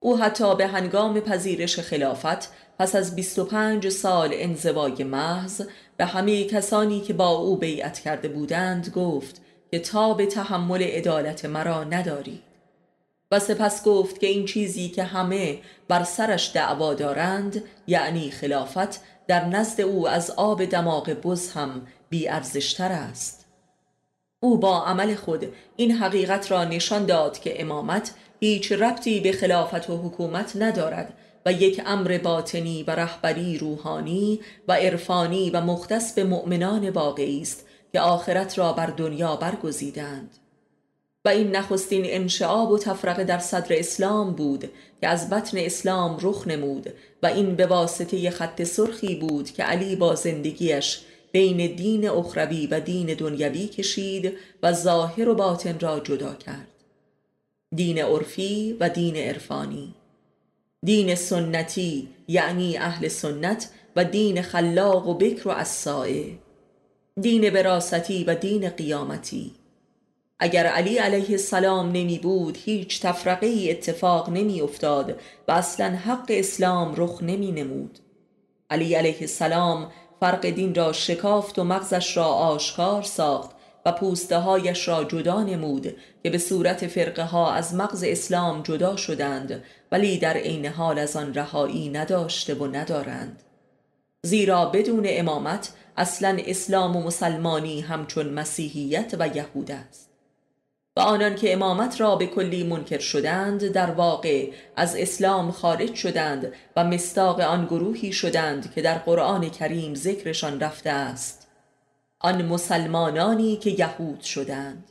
او 0.00 0.18
حتی 0.18 0.54
به 0.54 0.66
هنگام 0.66 1.20
پذیرش 1.20 1.78
خلافت 1.78 2.52
پس 2.78 2.96
از 2.96 3.16
25 3.16 3.88
سال 3.88 4.30
انزوای 4.32 5.04
محض 5.04 5.62
به 5.96 6.04
همه 6.04 6.44
کسانی 6.44 7.00
که 7.00 7.12
با 7.12 7.28
او 7.28 7.56
بیعت 7.56 7.98
کرده 7.98 8.28
بودند 8.28 8.88
گفت 8.88 9.40
که 9.70 9.78
تا 9.78 10.14
به 10.14 10.26
تحمل 10.26 10.82
عدالت 10.82 11.44
مرا 11.44 11.84
نداری. 11.84 12.42
و 13.30 13.38
سپس 13.38 13.84
گفت 13.84 14.20
که 14.20 14.26
این 14.26 14.46
چیزی 14.46 14.88
که 14.88 15.02
همه 15.02 15.58
بر 15.88 16.04
سرش 16.04 16.50
دعوا 16.54 16.94
دارند 16.94 17.62
یعنی 17.86 18.30
خلافت 18.30 19.00
در 19.26 19.44
نزد 19.44 19.80
او 19.80 20.08
از 20.08 20.30
آب 20.30 20.64
دماغ 20.64 21.10
بز 21.10 21.50
هم 21.50 21.86
بی 22.08 22.28
ارزشتر 22.28 22.92
است. 22.92 23.46
او 24.40 24.58
با 24.58 24.84
عمل 24.84 25.14
خود 25.14 25.46
این 25.76 25.92
حقیقت 25.92 26.50
را 26.50 26.64
نشان 26.64 27.06
داد 27.06 27.38
که 27.38 27.62
امامت 27.62 28.14
هیچ 28.40 28.72
ربطی 28.72 29.20
به 29.20 29.32
خلافت 29.32 29.90
و 29.90 29.96
حکومت 29.96 30.52
ندارد 30.56 31.12
و 31.46 31.52
یک 31.52 31.82
امر 31.86 32.18
باطنی 32.18 32.82
و 32.82 32.90
رهبری 32.90 33.58
روحانی 33.58 34.40
و 34.68 34.72
عرفانی 34.72 35.50
و 35.50 35.60
مختص 35.60 36.14
به 36.14 36.24
مؤمنان 36.24 36.90
واقعی 36.90 37.42
است 37.42 37.66
که 37.92 38.00
آخرت 38.00 38.58
را 38.58 38.72
بر 38.72 38.86
دنیا 38.86 39.36
برگزیدند. 39.36 40.30
و 41.26 41.28
این 41.28 41.56
نخستین 41.56 42.02
انشعاب 42.04 42.70
و 42.70 42.78
تفرقه 42.78 43.24
در 43.24 43.38
صدر 43.38 43.78
اسلام 43.78 44.32
بود 44.32 44.70
که 45.00 45.08
از 45.08 45.30
بطن 45.30 45.58
اسلام 45.58 46.18
رخ 46.22 46.48
نمود 46.48 46.92
و 47.22 47.26
این 47.26 47.56
به 47.56 47.66
واسطه 47.66 48.30
خط 48.30 48.62
سرخی 48.62 49.14
بود 49.14 49.50
که 49.50 49.62
علی 49.62 49.96
با 49.96 50.14
زندگیش 50.14 51.00
بین 51.32 51.76
دین 51.76 52.08
اخروی 52.08 52.66
و 52.66 52.80
دین 52.80 53.06
دنیوی 53.06 53.66
کشید 53.66 54.32
و 54.62 54.72
ظاهر 54.72 55.28
و 55.28 55.34
باطن 55.34 55.78
را 55.80 56.00
جدا 56.00 56.34
کرد. 56.34 56.68
دین 57.74 57.98
عرفی 57.98 58.76
و 58.80 58.88
دین 58.88 59.16
عرفانی. 59.16 59.94
دین 60.84 61.14
سنتی 61.14 62.08
یعنی 62.28 62.76
اهل 62.76 63.08
سنت 63.08 63.70
و 63.96 64.04
دین 64.04 64.42
خلاق 64.42 65.08
و 65.08 65.14
بکر 65.14 65.48
و 65.48 65.50
اصائه 65.50 66.24
دین 67.20 67.50
براستی 67.50 68.24
و 68.24 68.34
دین 68.34 68.68
قیامتی. 68.68 69.52
اگر 70.38 70.66
علی 70.66 70.98
علیه 70.98 71.30
السلام 71.30 71.88
نمی 71.88 72.18
بود 72.18 72.58
هیچ 72.64 73.00
تفرقه 73.00 73.46
ای 73.46 73.70
اتفاق 73.70 74.30
نمی 74.30 74.60
افتاد 74.60 75.20
و 75.48 75.52
اصلا 75.52 75.86
حق 75.86 76.26
اسلام 76.28 76.94
رخ 76.96 77.22
نمی 77.22 77.52
نمود. 77.52 77.98
علی 78.70 78.94
علیه 78.94 79.20
السلام 79.20 79.90
فرق 80.20 80.46
دین 80.46 80.74
را 80.74 80.92
شکافت 80.92 81.58
و 81.58 81.64
مغزش 81.64 82.16
را 82.16 82.24
آشکار 82.24 83.02
ساخت 83.02 83.50
و 83.86 83.92
پوسته 83.92 84.38
هایش 84.38 84.88
را 84.88 85.04
جدا 85.04 85.42
نمود 85.42 85.96
که 86.22 86.30
به 86.30 86.38
صورت 86.38 86.86
فرقه 86.86 87.24
ها 87.24 87.52
از 87.52 87.74
مغز 87.74 88.04
اسلام 88.04 88.62
جدا 88.62 88.96
شدند 88.96 89.64
ولی 89.92 90.18
در 90.18 90.36
عین 90.36 90.66
حال 90.66 90.98
از 90.98 91.16
آن 91.16 91.34
رهایی 91.34 91.88
نداشته 91.88 92.54
و 92.54 92.66
ندارند. 92.66 93.42
زیرا 94.22 94.66
بدون 94.66 95.04
امامت 95.08 95.72
اصلا 95.96 96.38
اسلام 96.46 96.96
و 96.96 97.02
مسلمانی 97.02 97.80
همچون 97.80 98.28
مسیحیت 98.28 99.16
و 99.18 99.36
یهود 99.36 99.70
است. 99.70 100.15
و 100.96 101.00
آنان 101.00 101.34
که 101.34 101.52
امامت 101.52 102.00
را 102.00 102.16
به 102.16 102.26
کلی 102.26 102.64
منکر 102.64 102.98
شدند 102.98 103.68
در 103.68 103.90
واقع 103.90 104.50
از 104.76 104.96
اسلام 104.96 105.50
خارج 105.50 105.94
شدند 105.94 106.52
و 106.76 106.84
مستاق 106.84 107.40
آن 107.40 107.64
گروهی 107.64 108.12
شدند 108.12 108.74
که 108.74 108.82
در 108.82 108.98
قرآن 108.98 109.50
کریم 109.50 109.94
ذکرشان 109.94 110.60
رفته 110.60 110.90
است. 110.90 111.46
آن 112.18 112.44
مسلمانانی 112.44 113.56
که 113.56 113.70
یهود 113.70 114.20
شدند. 114.20 114.84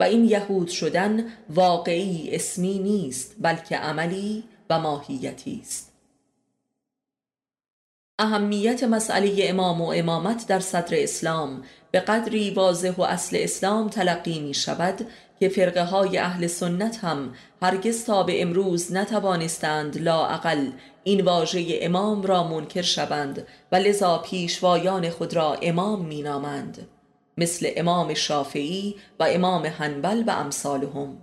و 0.00 0.04
این 0.04 0.24
یهود 0.24 0.68
شدن 0.68 1.24
واقعی 1.50 2.34
اسمی 2.34 2.78
نیست 2.78 3.36
بلکه 3.40 3.76
عملی 3.76 4.44
و 4.70 4.78
ماهیتی 4.78 5.60
است. 5.62 5.91
اهمیت 8.22 8.84
مسئله 8.84 9.36
امام 9.38 9.80
و 9.80 9.86
امامت 9.86 10.46
در 10.48 10.60
صدر 10.60 11.02
اسلام 11.02 11.62
به 11.90 12.00
قدری 12.00 12.50
واضح 12.50 12.90
و 12.90 13.02
اصل 13.02 13.36
اسلام 13.40 13.88
تلقی 13.88 14.40
می 14.40 14.54
شود 14.54 15.06
که 15.40 15.48
فرقه 15.48 15.84
های 15.84 16.18
اهل 16.18 16.46
سنت 16.46 17.04
هم 17.04 17.34
هرگز 17.62 18.04
تا 18.04 18.22
به 18.22 18.42
امروز 18.42 18.92
نتوانستند 18.92 20.02
لاعقل 20.02 20.70
این 21.04 21.20
واژه 21.20 21.78
امام 21.82 22.22
را 22.22 22.48
منکر 22.48 22.82
شوند 22.82 23.46
و 23.72 23.76
لذا 23.76 24.18
پیشوایان 24.18 25.10
خود 25.10 25.34
را 25.34 25.54
امام 25.54 26.04
می 26.04 26.22
نامند. 26.22 26.88
مثل 27.38 27.70
امام 27.76 28.14
شافعی 28.14 28.96
و 29.20 29.26
امام 29.28 29.66
حنبل 29.66 30.24
و 30.26 30.30
امثالهم. 30.30 31.18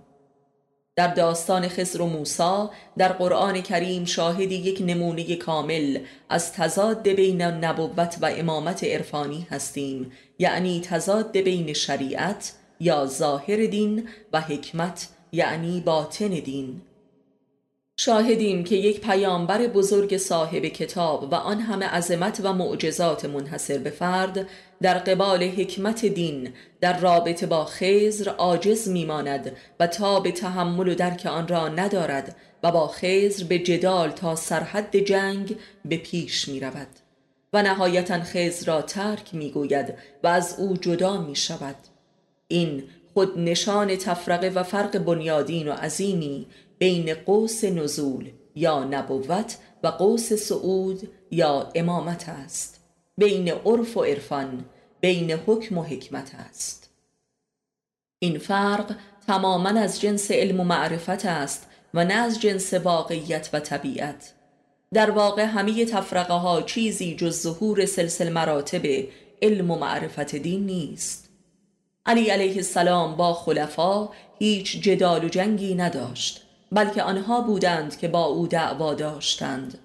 در 1.00 1.14
داستان 1.14 1.68
خزر 1.68 2.02
و 2.02 2.06
موسا 2.06 2.70
در 2.98 3.12
قرآن 3.12 3.60
کریم 3.60 4.04
شاهدی 4.04 4.54
یک 4.54 4.82
نمونه 4.86 5.36
کامل 5.36 5.98
از 6.28 6.52
تضاد 6.52 7.08
بین 7.08 7.42
نبوت 7.42 8.18
و 8.22 8.30
امامت 8.36 8.84
عرفانی 8.84 9.46
هستیم. 9.50 10.12
یعنی 10.38 10.80
تضاد 10.80 11.38
بین 11.38 11.72
شریعت 11.72 12.52
یا 12.80 13.06
ظاهر 13.06 13.66
دین 13.66 14.08
و 14.32 14.40
حکمت 14.40 15.08
یعنی 15.32 15.80
باطن 15.80 16.28
دین. 16.28 16.80
شاهدیم 18.02 18.64
که 18.64 18.76
یک 18.76 19.00
پیامبر 19.00 19.66
بزرگ 19.66 20.16
صاحب 20.16 20.64
کتاب 20.64 21.32
و 21.32 21.34
آن 21.34 21.60
همه 21.60 21.86
عظمت 21.86 22.40
و 22.44 22.52
معجزات 22.52 23.24
منحصر 23.24 23.78
به 23.78 23.90
فرد 23.90 24.46
در 24.82 24.98
قبال 24.98 25.42
حکمت 25.42 26.06
دین 26.06 26.52
در 26.80 26.98
رابطه 27.00 27.46
با 27.46 27.64
خزر 27.64 28.30
عاجز 28.30 28.88
میماند 28.88 29.56
و 29.80 29.86
تا 29.86 30.20
به 30.20 30.32
تحمل 30.32 30.88
و 30.88 30.94
درک 30.94 31.26
آن 31.26 31.48
را 31.48 31.68
ندارد 31.68 32.36
و 32.62 32.72
با 32.72 32.88
خزر 32.88 33.44
به 33.44 33.58
جدال 33.58 34.10
تا 34.10 34.36
سرحد 34.36 34.96
جنگ 34.96 35.56
به 35.84 35.96
پیش 35.96 36.48
می 36.48 36.60
رود 36.60 36.88
و 37.52 37.62
نهایتا 37.62 38.20
خزر 38.20 38.66
را 38.66 38.82
ترک 38.82 39.34
می 39.34 39.50
گوید 39.50 39.94
و 40.22 40.28
از 40.28 40.56
او 40.58 40.76
جدا 40.76 41.20
می 41.20 41.36
شود 41.36 41.76
این 42.48 42.82
خود 43.14 43.38
نشان 43.38 43.96
تفرقه 43.96 44.48
و 44.48 44.62
فرق 44.62 44.98
بنیادین 44.98 45.68
و 45.68 45.72
عظیمی 45.72 46.46
بین 46.80 47.14
قوس 47.14 47.64
نزول 47.64 48.30
یا 48.54 48.84
نبوت 48.84 49.58
و 49.82 49.88
قوس 49.88 50.32
سعود 50.32 51.08
یا 51.30 51.70
امامت 51.74 52.28
است. 52.28 52.80
بین 53.18 53.48
عرف 53.48 53.96
و 53.96 54.02
عرفان 54.02 54.64
بین 55.00 55.30
حکم 55.30 55.78
و 55.78 55.82
حکمت 55.82 56.34
است. 56.34 56.90
این 58.18 58.38
فرق 58.38 58.94
تماما 59.26 59.68
از 59.68 60.00
جنس 60.00 60.30
علم 60.30 60.60
و 60.60 60.64
معرفت 60.64 61.26
است 61.26 61.66
و 61.94 62.04
نه 62.04 62.14
از 62.14 62.40
جنس 62.40 62.74
واقعیت 62.74 63.50
و 63.52 63.60
طبیعت. 63.60 64.32
در 64.92 65.10
واقع 65.10 65.44
همه 65.44 65.84
تفرقه 65.84 66.34
ها 66.34 66.62
چیزی 66.62 67.16
جز 67.16 67.40
ظهور 67.42 67.86
سلسل 67.86 68.28
مراتب 68.28 69.06
علم 69.42 69.70
و 69.70 69.78
معرفت 69.78 70.36
دین 70.36 70.66
نیست. 70.66 71.30
علی 72.06 72.30
علیه 72.30 72.56
السلام 72.56 73.16
با 73.16 73.34
خلفا 73.34 74.08
هیچ 74.38 74.80
جدال 74.80 75.24
و 75.24 75.28
جنگی 75.28 75.74
نداشت. 75.74 76.49
بلکه 76.72 77.02
آنها 77.02 77.40
بودند 77.40 77.98
که 77.98 78.08
با 78.08 78.24
او 78.24 78.46
دعوا 78.46 78.94
داشتند. 78.94 79.78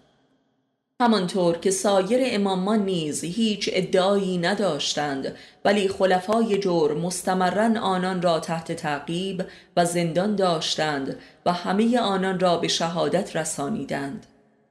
همانطور 1.02 1.58
که 1.58 1.72
سایر 1.72 2.20
امامان 2.24 2.86
نیز 2.86 3.24
هیچ 3.24 3.70
ادعایی 3.74 4.38
نداشتند 4.38 5.36
ولی 5.66 5.88
خلفای 5.88 6.58
جور 6.58 6.94
مستمرا 6.94 7.82
آنان 7.82 8.22
را 8.22 8.40
تحت 8.40 8.72
تعقیب 8.72 9.46
و 9.78 9.86
زندان 9.86 10.36
داشتند 10.36 11.20
و 11.46 11.54
همه 11.54 12.00
آنان 12.00 12.40
را 12.40 12.58
به 12.58 12.68
شهادت 12.68 13.36
رسانیدند. 13.36 14.26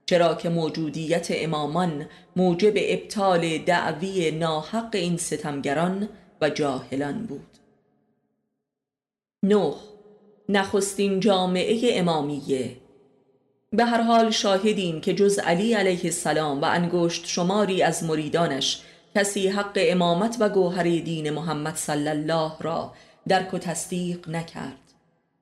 چرا 0.07 0.35
که 0.35 0.49
موجودیت 0.49 1.27
امامان 1.31 2.07
موجب 2.37 2.73
ابطال 2.77 3.59
دعوی 3.59 4.31
ناحق 4.31 4.89
این 4.93 5.17
ستمگران 5.17 6.09
و 6.41 6.51
جاهلان 6.51 7.27
بود. 7.27 7.47
نه. 9.43 9.75
نخستین 10.49 11.20
جامعه 11.20 11.80
امامیه. 11.99 12.76
به 13.72 13.84
هر 13.84 14.01
حال 14.01 14.30
شاهدیم 14.30 15.01
که 15.01 15.14
جز 15.14 15.38
علی 15.38 15.74
علیه 15.74 16.05
السلام 16.05 16.61
و 16.61 16.64
انگشت 16.64 17.26
شماری 17.26 17.82
از 17.82 18.05
مریدانش 18.05 18.82
کسی 19.14 19.49
حق 19.49 19.72
امامت 19.76 20.36
و 20.40 20.49
گوهر 20.49 20.82
دین 20.82 21.30
محمد 21.30 21.76
صلی 21.76 22.09
الله 22.09 22.53
را 22.61 22.92
درک 23.28 23.55
و 23.55 23.59
تصدیق 23.59 24.28
نکرد. 24.28 24.78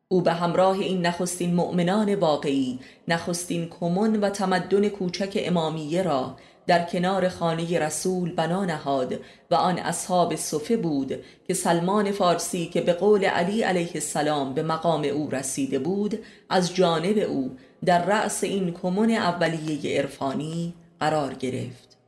او 0.08 0.20
به 0.20 0.32
همراه 0.32 0.78
این 0.78 1.06
نخستین 1.06 1.54
مؤمنان 1.54 2.14
واقعی 2.14 2.78
نخستین 3.08 3.68
کمون 3.68 4.20
و 4.20 4.30
تمدن 4.30 4.88
کوچک 4.88 5.38
امامیه 5.44 6.02
را 6.02 6.36
در 6.66 6.84
کنار 6.84 7.28
خانه 7.28 7.78
رسول 7.78 8.32
بنا 8.32 8.64
نهاد 8.64 9.20
و 9.50 9.54
آن 9.54 9.78
اصحاب 9.78 10.36
صفه 10.36 10.76
بود 10.76 11.24
که 11.46 11.54
سلمان 11.54 12.12
فارسی 12.12 12.66
که 12.66 12.80
به 12.80 12.92
قول 12.92 13.24
علی 13.24 13.62
علیه 13.62 13.90
السلام 13.94 14.54
به 14.54 14.62
مقام 14.62 15.04
او 15.04 15.30
رسیده 15.30 15.78
بود 15.78 16.18
از 16.50 16.74
جانب 16.74 17.18
او 17.18 17.56
در 17.84 18.04
رأس 18.04 18.44
این 18.44 18.72
کمون 18.72 19.10
اولیه 19.10 19.98
عرفانی 19.98 20.74
قرار 21.00 21.34
گرفت. 21.34 21.98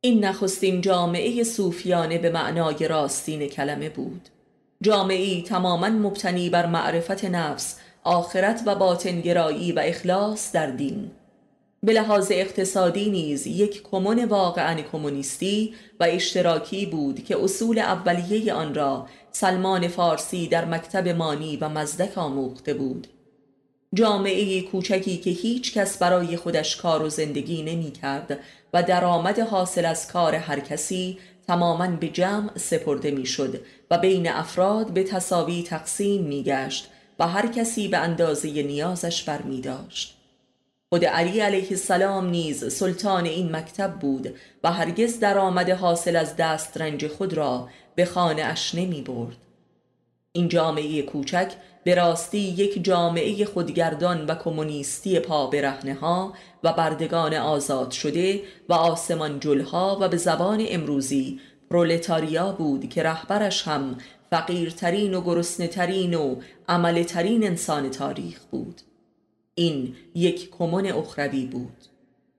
این 0.00 0.24
نخستین 0.24 0.80
جامعه 0.80 1.44
صوفیانه 1.44 2.18
به 2.18 2.30
معنای 2.30 2.88
راستین 2.88 3.48
کلمه 3.48 3.88
بود. 3.88 4.28
جامعی 4.82 5.42
تماما 5.42 5.88
مبتنی 5.88 6.50
بر 6.50 6.66
معرفت 6.66 7.24
نفس 7.24 7.78
آخرت 8.02 8.62
و 8.66 8.74
باطنگرایی 8.74 9.72
و 9.72 9.78
اخلاص 9.84 10.52
در 10.52 10.70
دین. 10.70 11.10
به 11.84 11.92
لحاظ 11.92 12.28
اقتصادی 12.30 13.10
نیز 13.10 13.46
یک 13.46 13.82
کمون 13.82 14.24
واقعا 14.24 14.82
کمونیستی 14.92 15.74
و 16.00 16.06
اشتراکی 16.08 16.86
بود 16.86 17.24
که 17.24 17.44
اصول 17.44 17.78
اولیه 17.78 18.52
آن 18.52 18.74
را 18.74 19.06
سلمان 19.32 19.88
فارسی 19.88 20.46
در 20.48 20.64
مکتب 20.64 21.08
مانی 21.08 21.56
و 21.56 21.68
مزدک 21.68 22.18
آموخته 22.18 22.74
بود 22.74 23.06
جامعه 23.94 24.62
کوچکی 24.62 25.16
که 25.16 25.30
هیچ 25.30 25.74
کس 25.74 25.98
برای 25.98 26.36
خودش 26.36 26.76
کار 26.76 27.02
و 27.02 27.08
زندگی 27.08 27.62
نمی 27.62 27.90
کرد 27.90 28.38
و 28.72 28.82
درآمد 28.82 29.38
حاصل 29.38 29.84
از 29.84 30.12
کار 30.12 30.34
هر 30.34 30.60
کسی 30.60 31.18
تماما 31.46 31.86
به 31.86 32.08
جمع 32.08 32.58
سپرده 32.58 33.10
می 33.10 33.26
شد 33.26 33.60
و 33.90 33.98
بین 33.98 34.28
افراد 34.28 34.90
به 34.90 35.02
تصاوی 35.02 35.62
تقسیم 35.62 36.22
می 36.22 36.42
گشت 36.42 36.88
و 37.18 37.28
هر 37.28 37.46
کسی 37.46 37.88
به 37.88 37.98
اندازه 37.98 38.62
نیازش 38.62 39.22
برمی 39.22 39.60
داشت. 39.60 40.13
خود 40.94 41.04
علی 41.04 41.40
علیه 41.40 41.66
السلام 41.70 42.30
نیز 42.30 42.72
سلطان 42.72 43.24
این 43.24 43.56
مکتب 43.56 43.92
بود 43.92 44.34
و 44.64 44.72
هرگز 44.72 45.20
درآمد 45.20 45.70
حاصل 45.70 46.16
از 46.16 46.36
دست 46.36 46.80
رنج 46.80 47.06
خود 47.06 47.34
را 47.34 47.68
به 47.94 48.04
خانه 48.04 48.42
اش 48.42 48.74
نمی 48.74 49.02
برد. 49.02 49.36
این 50.32 50.48
جامعه 50.48 51.02
کوچک 51.02 51.52
به 51.84 51.94
راستی 51.94 52.38
یک 52.38 52.84
جامعه 52.84 53.44
خودگردان 53.44 54.26
و 54.26 54.34
کمونیستی 54.34 55.20
پا 55.20 55.46
برهنه 55.46 55.94
ها 55.94 56.32
و 56.64 56.72
بردگان 56.72 57.34
آزاد 57.34 57.90
شده 57.90 58.42
و 58.68 58.72
آسمان 58.72 59.40
جلها 59.40 59.98
و 60.00 60.08
به 60.08 60.16
زبان 60.16 60.64
امروزی 60.68 61.40
پرولتاریا 61.70 62.52
بود 62.52 62.88
که 62.88 63.02
رهبرش 63.02 63.68
هم 63.68 63.98
فقیرترین 64.30 65.14
و 65.14 65.20
گرسنهترین 65.20 66.14
و 66.14 66.36
عملترین 66.68 67.46
انسان 67.46 67.90
تاریخ 67.90 68.40
بود 68.50 68.80
این 69.54 69.96
یک 70.14 70.50
کمون 70.50 70.86
اخروی 70.86 71.46
بود 71.46 71.76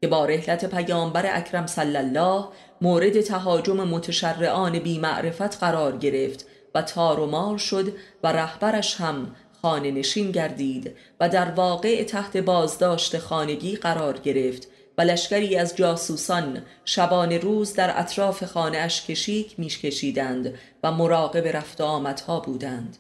که 0.02 0.08
با 0.08 0.26
رحلت 0.26 0.66
پیامبر 0.66 1.38
اکرم 1.38 1.68
صلی 1.68 1.98
الله 1.98 2.46
مورد 2.82 3.22
تهاجم 3.22 3.88
متشرعان 3.88 4.80
بی 4.80 5.00
معرفت 5.00 5.60
قرار 5.60 5.98
گرفت 5.98 6.46
و 6.76 6.82
تار 6.82 7.20
و 7.20 7.26
مار 7.26 7.58
شد 7.58 7.94
و 8.24 8.32
رهبرش 8.32 8.96
هم 8.96 9.36
خانه 9.62 9.92
نشین 9.92 10.32
گردید 10.32 10.96
و 11.20 11.30
در 11.30 11.52
واقع 11.52 12.04
تحت 12.04 12.38
بازداشت 12.38 13.18
خانگی 13.18 13.76
قرار 13.76 14.18
گرفت 14.18 14.68
و 14.98 15.02
لشکری 15.02 15.56
از 15.56 15.76
جاسوسان 15.76 16.62
شبان 16.86 17.32
روز 17.32 17.74
در 17.74 18.00
اطراف 18.00 18.44
خانه 18.44 18.78
اش 18.78 19.06
کشیک 19.06 19.60
میش 19.60 19.80
کشیدند 19.80 20.54
و 20.84 20.92
مراقب 20.92 21.48
رفت 21.48 21.82
آمدها 21.82 22.40
بودند. 22.40 22.98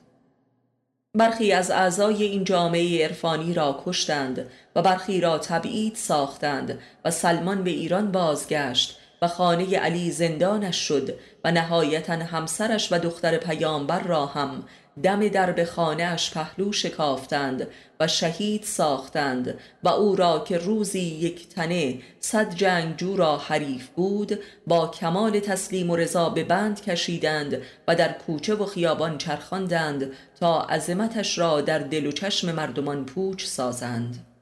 برخی 1.15 1.51
از 1.51 1.71
اعضای 1.71 2.23
این 2.23 2.43
جامعه 2.43 3.05
عرفانی 3.05 3.53
را 3.53 3.83
کشتند 3.85 4.49
و 4.75 4.81
برخی 4.81 5.21
را 5.21 5.37
تبعید 5.37 5.95
ساختند 5.95 6.79
و 7.05 7.11
سلمان 7.11 7.63
به 7.63 7.69
ایران 7.69 8.11
بازگشت 8.11 8.99
و 9.21 9.27
خانه 9.27 9.77
علی 9.77 10.11
زندانش 10.11 10.77
شد 10.77 11.13
و 11.43 11.51
نهایتا 11.51 12.13
همسرش 12.13 12.91
و 12.91 12.99
دختر 12.99 13.37
پیامبر 13.37 13.99
را 13.99 14.25
هم 14.25 14.63
دم 15.03 15.27
درب 15.27 15.63
خانهاش 15.63 16.31
پهلو 16.31 16.71
شکافتند 16.71 17.67
و 17.99 18.07
شهید 18.07 18.63
ساختند 18.63 19.59
و 19.83 19.87
او 19.87 20.15
را 20.15 20.39
که 20.39 20.57
روزی 20.57 20.99
یک 20.99 21.49
تنه 21.49 21.99
صد 22.19 22.55
جنگجو 22.55 23.15
را 23.17 23.37
حریف 23.37 23.87
بود 23.87 24.39
با 24.67 24.87
کمال 24.87 25.39
تسلیم 25.39 25.89
و 25.89 25.95
رضا 25.95 26.29
به 26.29 26.43
بند 26.43 26.81
کشیدند 26.81 27.61
و 27.87 27.95
در 27.95 28.11
کوچه 28.11 28.55
و 28.55 28.65
خیابان 28.65 29.17
چرخاندند 29.17 30.11
تا 30.39 30.61
عظمتش 30.61 31.37
را 31.37 31.61
در 31.61 31.79
دل 31.79 32.05
و 32.05 32.11
چشم 32.11 32.51
مردمان 32.51 33.05
پوچ 33.05 33.45
سازند. 33.45 34.34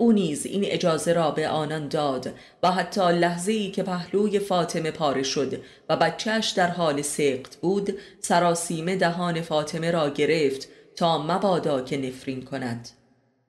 او 0.00 0.12
نیز 0.12 0.46
این 0.46 0.64
اجازه 0.64 1.12
را 1.12 1.30
به 1.30 1.48
آنان 1.48 1.88
داد 1.88 2.34
و 2.62 2.70
حتی 2.70 3.00
لحظه 3.00 3.52
ای 3.52 3.70
که 3.70 3.82
پهلوی 3.82 4.38
فاطمه 4.38 4.90
پاره 4.90 5.22
شد 5.22 5.62
و 5.88 5.96
بچهش 5.96 6.50
در 6.50 6.66
حال 6.66 7.02
سقط 7.02 7.56
بود 7.56 7.98
سراسیمه 8.20 8.96
دهان 8.96 9.40
فاطمه 9.40 9.90
را 9.90 10.10
گرفت 10.10 10.68
تا 10.96 11.22
مبادا 11.22 11.82
که 11.82 11.96
نفرین 11.96 12.44
کند. 12.44 12.88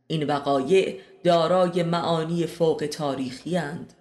این 0.08 0.24
وقایع 0.24 1.00
دارای 1.24 1.84
معانی 1.84 2.46
فوق 2.46 2.88
تاریخی 2.92 3.58
اند. 3.58 3.94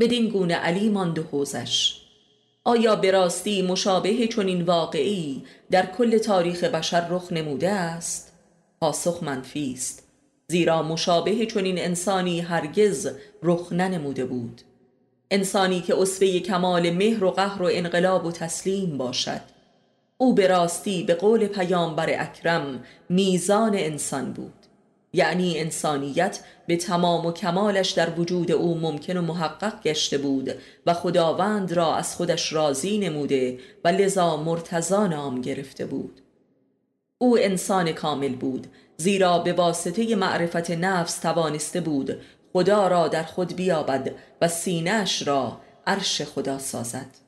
بدین 0.00 0.28
گونه 0.28 0.54
علی 0.54 0.88
ماند 0.88 1.18
و 1.18 1.22
حوزش. 1.22 2.00
آیا 2.64 2.96
به 2.96 3.10
راستی 3.10 3.62
مشابه 3.62 4.26
چنین 4.26 4.62
واقعی 4.62 5.44
در 5.70 5.86
کل 5.86 6.18
تاریخ 6.18 6.64
بشر 6.64 7.08
رخ 7.08 7.32
نموده 7.32 7.70
است؟ 7.70 8.32
پاسخ 8.80 9.22
منفی 9.22 9.72
است. 9.72 10.05
زیرا 10.48 10.82
مشابه 10.82 11.46
چنین 11.46 11.78
انسانی 11.78 12.40
هرگز 12.40 13.10
رخ 13.42 13.72
ننموده 13.72 14.24
بود. 14.24 14.60
انسانی 15.30 15.80
که 15.80 16.00
اصفه 16.00 16.40
کمال 16.40 16.90
مهر 16.90 17.24
و 17.24 17.30
قهر 17.30 17.62
و 17.62 17.68
انقلاب 17.72 18.26
و 18.26 18.32
تسلیم 18.32 18.98
باشد. 18.98 19.40
او 20.18 20.34
به 20.34 20.46
راستی 20.46 21.02
به 21.02 21.14
قول 21.14 21.46
پیامبر 21.46 22.22
اکرم 22.22 22.84
میزان 23.08 23.74
انسان 23.74 24.32
بود. 24.32 24.52
یعنی 25.12 25.58
انسانیت 25.58 26.40
به 26.66 26.76
تمام 26.76 27.26
و 27.26 27.32
کمالش 27.32 27.90
در 27.90 28.20
وجود 28.20 28.52
او 28.52 28.78
ممکن 28.78 29.16
و 29.16 29.22
محقق 29.22 29.82
گشته 29.82 30.18
بود 30.18 30.54
و 30.86 30.94
خداوند 30.94 31.72
را 31.72 31.96
از 31.96 32.16
خودش 32.16 32.52
راضی 32.52 32.98
نموده 32.98 33.58
و 33.84 33.88
لذا 33.88 34.36
مرتضا 34.36 35.06
نام 35.06 35.40
گرفته 35.40 35.86
بود. 35.86 36.20
او 37.18 37.38
انسان 37.38 37.92
کامل 37.92 38.34
بود 38.34 38.66
زیرا 38.96 39.38
به 39.38 39.52
واسطه 39.52 40.16
معرفت 40.16 40.70
نفس 40.70 41.18
توانسته 41.18 41.80
بود 41.80 42.20
خدا 42.52 42.88
را 42.88 43.08
در 43.08 43.22
خود 43.22 43.56
بیابد 43.56 44.10
و 44.40 44.48
سینهش 44.48 45.26
را 45.28 45.60
عرش 45.86 46.22
خدا 46.22 46.58
سازد. 46.58 47.25